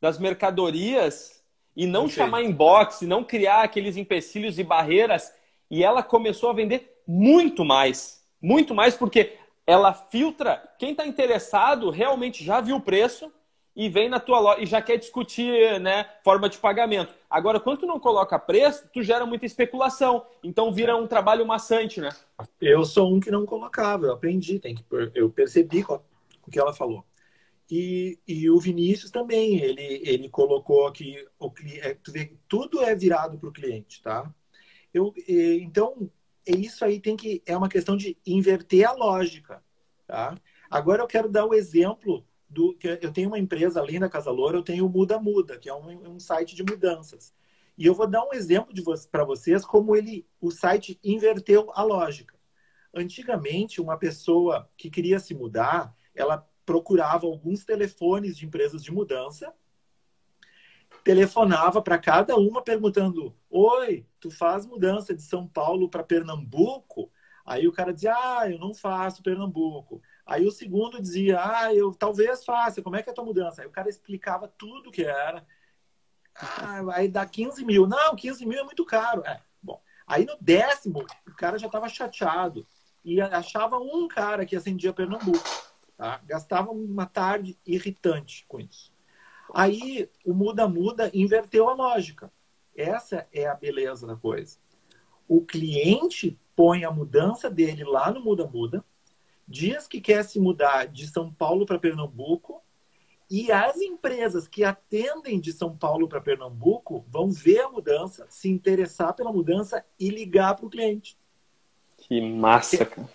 [0.02, 1.44] das mercadorias
[1.76, 2.16] e não okay.
[2.16, 5.34] chamar inbox, e não criar aqueles empecilhos e barreiras
[5.74, 8.24] e ela começou a vender muito mais.
[8.40, 9.34] Muito mais porque
[9.66, 13.34] ela filtra quem está interessado, realmente já viu o preço
[13.76, 17.12] e vem na tua loja e já quer discutir né, forma de pagamento.
[17.28, 20.24] Agora, quando tu não coloca preço, tu gera muita especulação.
[20.44, 22.10] Então vira um trabalho maçante, né?
[22.62, 25.84] Eu sou um que não colocava, eu aprendi, tem que, eu percebi
[26.46, 27.04] o que ela falou.
[27.68, 31.52] E, e o Vinícius também, ele, ele colocou que o,
[31.82, 31.98] é,
[32.48, 34.32] tudo é virado para o cliente, tá?
[34.94, 36.10] Eu, então,
[36.46, 39.64] isso aí tem que é uma questão de inverter a lógica,
[40.06, 40.38] tá?
[40.70, 44.58] Agora eu quero dar o exemplo do eu tenho uma empresa além da Casa Loura,
[44.58, 47.34] eu tenho o Muda Muda, que é um, um site de mudanças.
[47.78, 48.74] E eu vou dar um exemplo
[49.12, 52.38] para vocês como ele o site inverteu a lógica.
[52.94, 59.52] Antigamente, uma pessoa que queria se mudar, ela procurava alguns telefones de empresas de mudança
[61.04, 67.12] telefonava para cada uma perguntando: Oi, tu faz mudança de São Paulo para Pernambuco?
[67.46, 70.02] Aí o cara dizia: Ah, eu não faço Pernambuco.
[70.26, 72.82] Aí o segundo dizia: Ah, eu talvez faça.
[72.82, 73.62] Como é que é a tua mudança?
[73.62, 75.46] Aí o cara explicava tudo que era.
[76.36, 77.86] Ah, aí dá 15 mil.
[77.86, 79.24] Não, 15 mil é muito caro.
[79.26, 79.82] É, bom.
[80.08, 82.66] Aí no décimo, o cara já estava chateado
[83.04, 85.44] e achava um cara que acendia Pernambuco.
[85.98, 86.22] Tá?
[86.26, 88.93] Gastava uma tarde irritante com isso.
[89.54, 92.34] Aí o muda-muda inverteu a lógica.
[92.76, 94.58] Essa é a beleza da coisa.
[95.28, 98.84] O cliente põe a mudança dele lá no muda-muda,
[99.48, 102.62] diz que quer se mudar de São Paulo para Pernambuco,
[103.30, 108.50] e as empresas que atendem de São Paulo para Pernambuco vão ver a mudança, se
[108.50, 111.18] interessar pela mudança e ligar para o cliente.
[111.98, 113.10] Que massa, cara.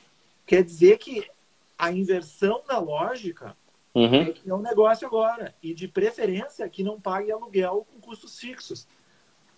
[0.47, 1.28] Quer dizer que
[1.76, 3.57] a inversão da lógica
[3.99, 4.59] Uhum.
[4.59, 5.55] Um negócio agora.
[5.62, 8.86] E de preferência que não pague aluguel com custos fixos.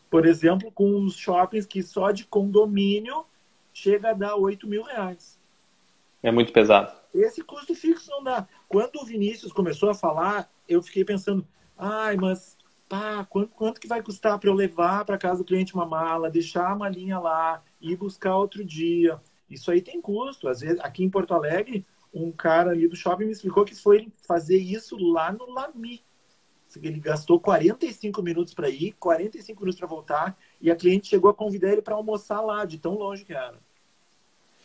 [0.09, 3.24] Por exemplo, com os shoppings que só de condomínio
[3.72, 5.38] chega a dar 8 mil reais.
[6.22, 6.93] É muito pesado.
[7.14, 8.47] Esse custo fixo não dá.
[8.68, 12.57] Quando o Vinícius começou a falar, eu fiquei pensando, ai, mas
[12.88, 16.30] pá, quanto, quanto que vai custar para eu levar para casa do cliente uma mala,
[16.30, 19.20] deixar a malinha lá, ir buscar outro dia?
[19.49, 20.49] Isso aí tem custo.
[20.49, 24.13] Às vezes, aqui em Porto Alegre, um cara ali do shopping me explicou que foi
[24.27, 26.03] fazer isso lá no Lami.
[26.81, 31.35] Ele gastou 45 minutos para ir, 45 minutos para voltar, e a cliente chegou a
[31.35, 33.59] convidar ele para almoçar lá, de tão longe que era.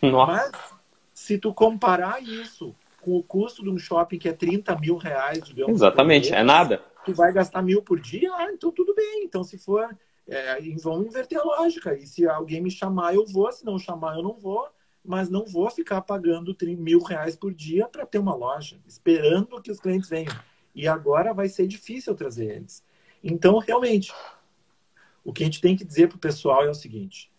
[0.02, 0.32] Nossa.
[0.32, 0.74] Mas,
[1.14, 5.44] se tu comparar isso com o custo de um shopping que é 30 mil reais,
[5.44, 5.76] digamos.
[5.76, 6.82] Exatamente, mês, é nada.
[7.06, 9.24] Tu vai gastar mil por dia, ah, então tudo bem.
[9.24, 9.96] Então, se for,
[10.28, 11.96] é, vamos inverter a lógica.
[11.96, 13.52] E se alguém me chamar, eu vou.
[13.52, 14.68] Se não chamar, eu não vou
[15.06, 19.72] mas não vou ficar pagando mil reais por dia para ter uma loja, esperando que
[19.72, 20.34] os clientes venham.
[20.74, 22.84] E agora vai ser difícil trazer eles.
[23.24, 24.14] Então, realmente,
[25.24, 27.32] o que a gente tem que dizer para o pessoal é o seguinte: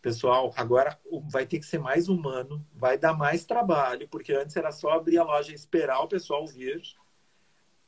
[0.00, 0.98] pessoal, agora
[1.28, 5.18] vai ter que ser mais humano, vai dar mais trabalho, porque antes era só abrir
[5.18, 6.82] a loja e esperar o pessoal vir.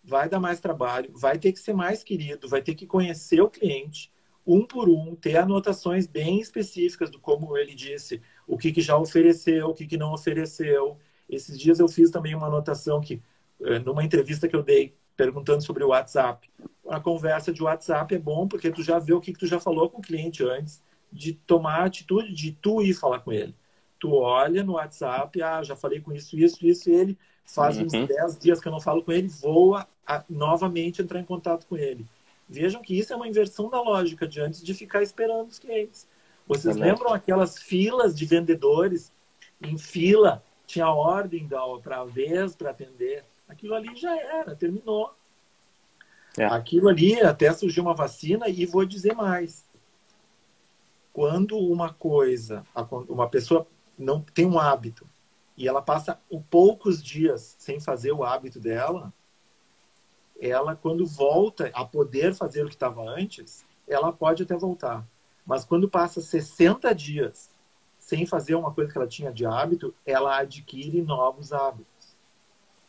[0.02, 3.50] vai dar mais trabalho, vai ter que ser mais querido, vai ter que conhecer o
[3.50, 4.12] cliente
[4.46, 8.96] um por um, ter anotações bem específicas do como ele disse, o que, que já
[8.96, 10.98] ofereceu, o que, que não ofereceu.
[11.28, 13.22] Esses dias eu fiz também uma anotação que,
[13.62, 16.48] eh, numa entrevista que eu dei, perguntando sobre o WhatsApp.
[16.88, 19.58] A conversa de WhatsApp é bom porque tu já vê o que, que tu já
[19.58, 23.54] falou com o cliente antes de tomar a atitude de tu ir falar com ele.
[23.98, 27.86] Tu olha no WhatsApp, ah, já falei com isso, isso, isso, e ele faz uhum.
[27.86, 31.66] uns 10 dias que eu não falo com ele, voa a, novamente entrar em contato
[31.66, 32.06] com ele.
[32.48, 36.06] Vejam que isso é uma inversão da lógica de antes de ficar esperando os clientes.
[36.46, 39.12] Vocês lembram aquelas filas de vendedores
[39.60, 40.42] em fila?
[40.66, 41.48] Tinha ordem
[41.82, 43.24] para vez para atender.
[43.48, 45.12] Aquilo ali já era, terminou.
[46.36, 46.44] É.
[46.44, 49.64] Aquilo ali até surgiu uma vacina e vou dizer mais.
[51.12, 52.64] Quando uma coisa,
[53.08, 53.66] uma pessoa
[53.98, 55.08] não tem um hábito
[55.56, 56.20] e ela passa
[56.50, 59.12] poucos dias sem fazer o hábito dela,
[60.38, 65.06] ela quando volta a poder fazer o que estava antes, ela pode até voltar.
[65.46, 67.50] Mas quando passa 60 dias
[67.98, 72.16] sem fazer uma coisa que ela tinha de hábito, ela adquire novos hábitos.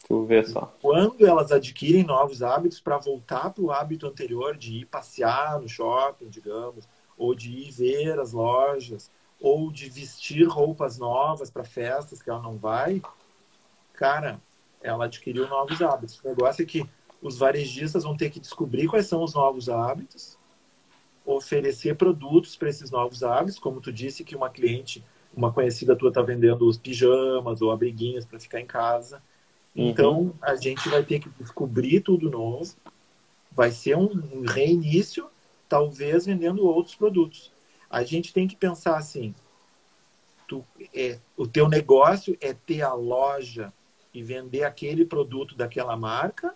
[0.07, 0.73] Tu vê só.
[0.81, 5.67] Quando elas adquirem novos hábitos para voltar para o hábito anterior de ir passear no
[5.67, 6.87] shopping, digamos,
[7.17, 12.41] ou de ir ver as lojas, ou de vestir roupas novas para festas que ela
[12.41, 13.01] não vai,
[13.93, 14.39] cara,
[14.81, 16.19] ela adquiriu novos hábitos.
[16.23, 16.87] O negócio é que
[17.21, 20.36] os varejistas vão ter que descobrir quais são os novos hábitos,
[21.27, 25.03] oferecer produtos para esses novos hábitos, como tu disse que uma cliente,
[25.35, 29.21] uma conhecida tua está vendendo os pijamas ou abriguinhos para ficar em casa.
[29.75, 29.89] Uhum.
[29.89, 32.73] Então, a gente vai ter que descobrir tudo novo.
[33.51, 35.27] Vai ser um reinício,
[35.67, 37.51] talvez vendendo outros produtos.
[37.89, 39.35] A gente tem que pensar assim:
[40.47, 40.63] tu,
[40.95, 43.73] é, o teu negócio é ter a loja
[44.13, 46.55] e vender aquele produto daquela marca,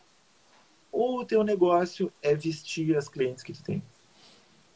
[0.91, 3.83] ou o teu negócio é vestir as clientes que tu tem?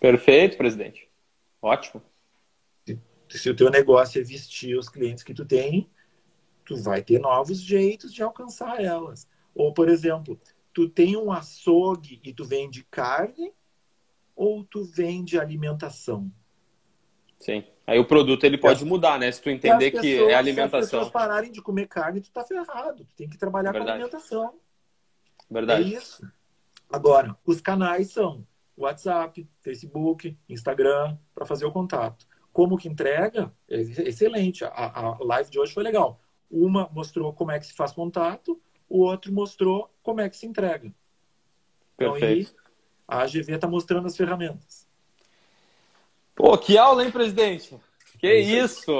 [0.05, 1.09] Perfeito, presidente.
[1.59, 1.99] Ótimo.
[2.85, 5.89] Se, se o teu negócio é vestir os clientes que tu tem,
[6.63, 9.27] tu vai ter novos jeitos de alcançar elas.
[9.55, 10.39] Ou, por exemplo,
[10.71, 13.51] tu tem um açougue e tu vende carne,
[14.35, 16.31] ou tu vende alimentação?
[17.39, 17.63] Sim.
[17.87, 18.85] Aí o produto ele pode é.
[18.85, 19.31] mudar, né?
[19.31, 20.81] Se tu entender pessoas, que é alimentação.
[20.81, 23.05] Se as pessoas pararem de comer carne, tu tá ferrado.
[23.05, 24.53] Tu tem que trabalhar com alimentação.
[25.49, 25.95] Verdade.
[25.95, 26.31] É isso.
[26.91, 28.45] Agora, os canais são
[28.77, 32.27] WhatsApp, Facebook, Instagram, para fazer o contato.
[32.51, 33.53] Como que entrega?
[33.69, 34.63] É excelente.
[34.63, 36.21] A, a live de hoje foi legal.
[36.49, 40.45] Uma mostrou como é que se faz contato, o outro mostrou como é que se
[40.45, 40.93] entrega.
[41.97, 42.51] Perfeito.
[42.51, 42.65] Então, aí,
[43.07, 44.87] a AGV está mostrando as ferramentas.
[46.35, 47.77] Pô, que aula, hein, presidente?
[48.19, 48.91] Que é isso!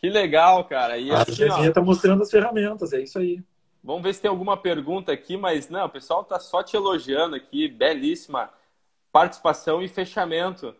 [0.00, 0.98] Que legal, cara.
[0.98, 3.42] E a assim, está mostrando as ferramentas, é isso aí.
[3.82, 7.36] Vamos ver se tem alguma pergunta aqui, mas não, o pessoal tá só te elogiando
[7.36, 8.50] aqui, belíssima
[9.12, 10.74] participação e fechamento.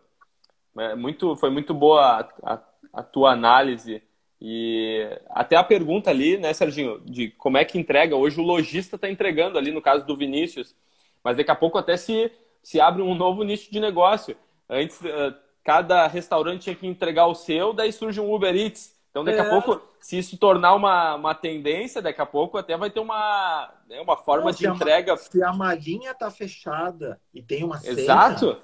[0.79, 2.63] É muito, foi muito boa a, a,
[2.93, 4.03] a, tua análise
[4.41, 8.17] e até a pergunta ali, né, Serginho, de como é que entrega.
[8.17, 10.75] Hoje o lojista está entregando ali no caso do Vinícius,
[11.23, 12.31] mas daqui a pouco até se,
[12.63, 14.37] se abre um novo nicho de negócio.
[14.69, 18.99] Antes uh, cada restaurante tinha que entregar o seu, daí surge um Uber Eats.
[19.23, 19.47] Então, daqui é.
[19.47, 23.73] a pouco, se isso tornar uma, uma tendência, daqui a pouco até vai ter uma,
[23.89, 25.15] né, uma forma Não, de entrega.
[25.15, 27.93] A, se a malinha tá fechada e tem uma senha.
[27.93, 28.57] Exato.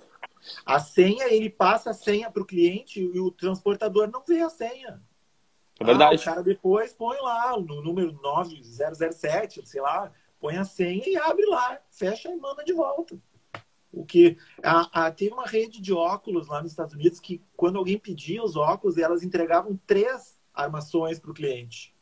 [0.64, 4.50] A senha, ele passa a senha para o cliente e o transportador não vê a
[4.50, 5.02] senha.
[5.78, 6.16] É verdade.
[6.16, 11.16] Ah, o cara depois põe lá no número 9007, sei lá, põe a senha e
[11.16, 13.18] abre lá, fecha e manda de volta.
[13.92, 17.78] O que a, a, teve uma rede de óculos lá nos Estados Unidos que, quando
[17.78, 21.94] alguém pedia os óculos, elas entregavam três armações para o cliente.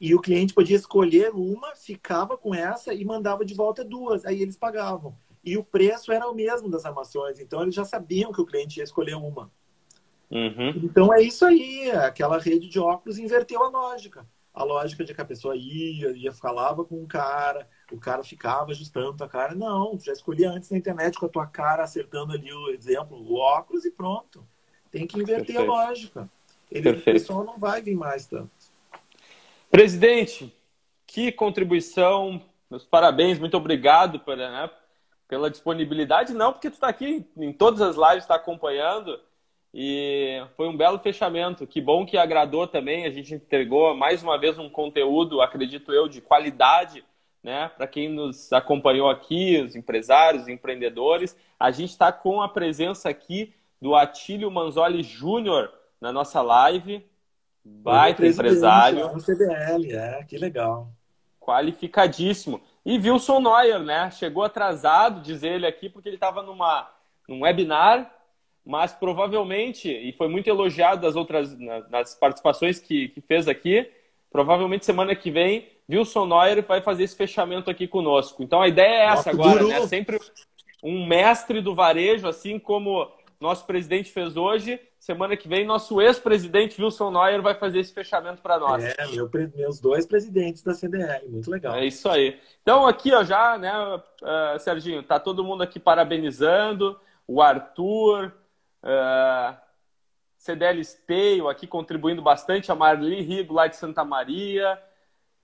[0.00, 4.24] E o cliente podia escolher uma, ficava com essa e mandava de volta duas.
[4.24, 5.16] Aí eles pagavam.
[5.44, 7.38] E o preço era o mesmo das armações.
[7.38, 9.50] Então eles já sabiam que o cliente ia escolher uma.
[10.30, 10.70] Uhum.
[10.76, 11.90] Então é isso aí.
[11.90, 14.26] Aquela rede de óculos inverteu a lógica.
[14.54, 18.72] A lógica de que a pessoa ia, ia falava com o cara, o cara ficava
[18.72, 19.54] ajustando a cara.
[19.54, 23.36] Não, já escolhia antes na internet com a tua cara, acertando ali o exemplo, o
[23.36, 24.46] óculos e pronto.
[24.90, 25.70] Tem que inverter Perfeito.
[25.70, 26.30] a lógica.
[26.70, 27.16] Ele, Perfeito.
[27.16, 28.50] o pessoal não vai vir mais tanto.
[29.70, 30.54] Presidente,
[31.06, 32.42] que contribuição.
[32.70, 34.70] Meus parabéns, muito obrigado por, né,
[35.26, 36.32] pela disponibilidade.
[36.32, 39.18] Não, porque tu está aqui em todas as lives, está acompanhando.
[39.72, 41.66] E foi um belo fechamento.
[41.66, 43.06] Que bom que agradou também.
[43.06, 47.04] A gente entregou mais uma vez um conteúdo, acredito eu, de qualidade
[47.42, 47.70] né?
[47.76, 53.08] Para quem nos acompanhou aqui, os empresários, os empreendedores, a gente está com a presença
[53.08, 57.04] aqui do Atílio Manzoli Júnior na nossa live.
[57.64, 59.12] Baita empresário.
[59.12, 60.90] No CBL, é, que legal.
[61.38, 62.60] Qualificadíssimo.
[62.84, 64.10] E Wilson Neuer, né?
[64.10, 66.88] Chegou atrasado, diz ele aqui, porque ele estava numa
[67.28, 68.12] num webinar,
[68.66, 71.56] mas provavelmente, e foi muito elogiado das outras
[71.88, 73.88] nas participações que, que fez aqui,
[74.32, 78.42] provavelmente semana que vem, Wilson Neuer vai fazer esse fechamento aqui conosco.
[78.42, 79.86] Então a ideia é essa Nossa, agora, né?
[79.86, 80.18] Sempre
[80.82, 84.80] um mestre do varejo, assim como nosso presidente fez hoje.
[85.00, 88.84] Semana que vem, nosso ex-presidente Wilson Neuer vai fazer esse fechamento para nós.
[88.84, 91.74] É, meu, meus dois presidentes da CDL, muito legal.
[91.74, 92.38] É isso aí.
[92.60, 97.00] Então, aqui, ó, já, né, uh, Serginho, tá todo mundo aqui parabenizando.
[97.26, 98.30] O Arthur,
[98.84, 99.56] uh,
[100.36, 102.70] CDL Esteio aqui contribuindo bastante.
[102.70, 104.78] A Marli Rigo, lá de Santa Maria.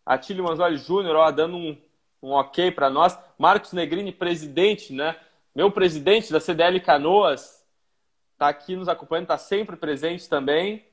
[0.04, 1.78] Atílio Manzoli Júnior, ó, dando um,
[2.22, 3.18] um ok para nós.
[3.38, 5.16] Marcos Negrini, presidente, né?
[5.54, 7.55] Meu presidente da CDL Canoas,
[8.36, 10.84] está aqui nos acompanhando, está sempre presente também.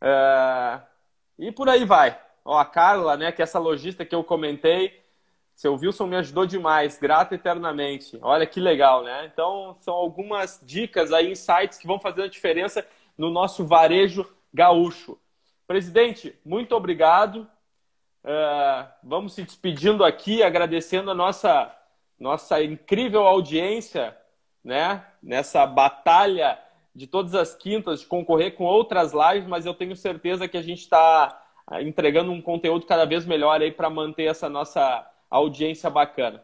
[0.00, 0.80] É...
[1.38, 2.20] E por aí vai.
[2.44, 5.00] Ó, a Carla, né, que é essa lojista que eu comentei,
[5.54, 8.18] seu Wilson me ajudou demais, grato eternamente.
[8.22, 9.30] Olha que legal, né?
[9.32, 12.86] Então, são algumas dicas aí, insights que vão fazer a diferença
[13.16, 15.18] no nosso varejo gaúcho.
[15.66, 17.48] Presidente, muito obrigado.
[18.24, 21.74] Uh, vamos se despedindo aqui, agradecendo a nossa,
[22.18, 24.16] nossa incrível audiência
[24.64, 25.04] né?
[25.22, 26.58] Nessa batalha
[26.94, 30.62] de todas as quintas de concorrer com outras lives, mas eu tenho certeza que a
[30.62, 35.88] gente está ah, entregando um conteúdo cada vez melhor aí para manter essa nossa audiência
[35.88, 36.42] bacana.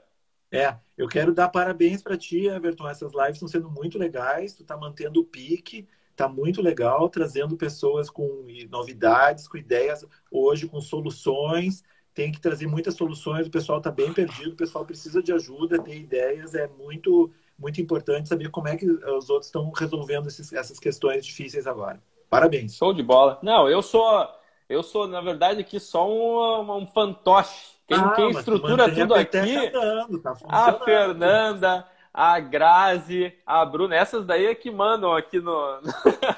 [0.52, 2.88] É, eu quero dar parabéns para ti, Everton.
[2.88, 4.54] Essas lives estão sendo muito legais.
[4.54, 10.68] Tu está mantendo o pique, tá muito legal, trazendo pessoas com novidades, com ideias, hoje
[10.68, 11.82] com soluções.
[12.14, 13.48] Tem que trazer muitas soluções.
[13.48, 16.54] O pessoal está bem perdido, o pessoal precisa de ajuda, ter ideias.
[16.54, 21.24] É muito muito importante saber como é que os outros estão resolvendo esses, essas questões
[21.24, 22.00] difíceis agora.
[22.28, 22.74] Parabéns.
[22.74, 23.38] Show de bola.
[23.42, 24.28] Não, eu sou,
[24.68, 27.74] eu sou na verdade aqui só um, um fantoche.
[27.86, 34.24] Quem, ah, quem estrutura tudo aqui, andando, tá a Fernanda, a Grazi, a Bruna, essas
[34.24, 35.80] daí é que mandam aqui no.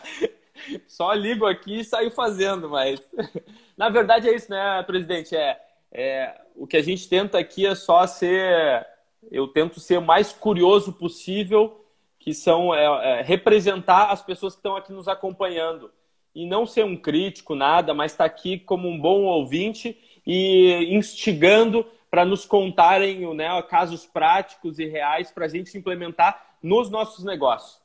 [0.89, 3.01] só ligo aqui e saio fazendo, mas
[3.77, 5.37] na verdade é isso, né, presidente?
[5.37, 5.61] É,
[5.93, 8.87] é o que a gente tenta aqui é só ser
[9.31, 11.85] eu tento ser o mais curioso possível,
[12.19, 15.91] que são é, é, representar as pessoas que estão aqui nos acompanhando.
[16.35, 20.89] E não ser um crítico, nada, mas estar tá aqui como um bom ouvinte e
[20.91, 27.25] instigando para nos contarem né, casos práticos e reais para a gente implementar nos nossos
[27.25, 27.81] negócios.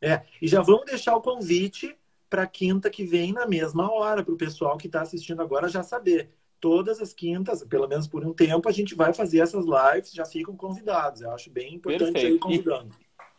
[0.00, 1.96] É, e já vamos deixar o convite
[2.28, 5.82] para quinta que vem na mesma hora, para o pessoal que está assistindo agora já
[5.82, 6.30] saber
[6.60, 10.24] todas as quintas, pelo menos por um tempo, a gente vai fazer essas lives, já
[10.24, 11.20] ficam convidados.
[11.20, 12.36] Eu acho bem importante Perfeito.
[12.36, 12.94] ir convidando.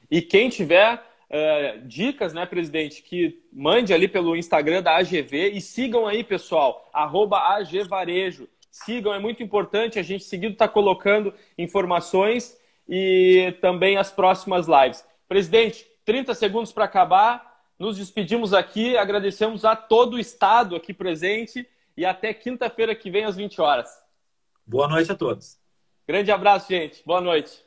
[0.09, 5.51] E, e quem tiver uh, dicas, né, presidente, que mande ali pelo Instagram da AGV
[5.51, 8.47] e sigam aí, pessoal, arroba AGVarejo.
[8.69, 15.03] Sigam, é muito importante, a gente seguido está colocando informações e também as próximas lives.
[15.27, 17.55] Presidente, 30 segundos para acabar.
[17.79, 21.67] Nos despedimos aqui, agradecemos a todo o estado aqui presente
[21.97, 23.89] e até quinta-feira que vem às 20 horas.
[24.65, 25.59] Boa noite a todos.
[26.07, 27.03] Grande abraço, gente.
[27.05, 27.64] Boa noite.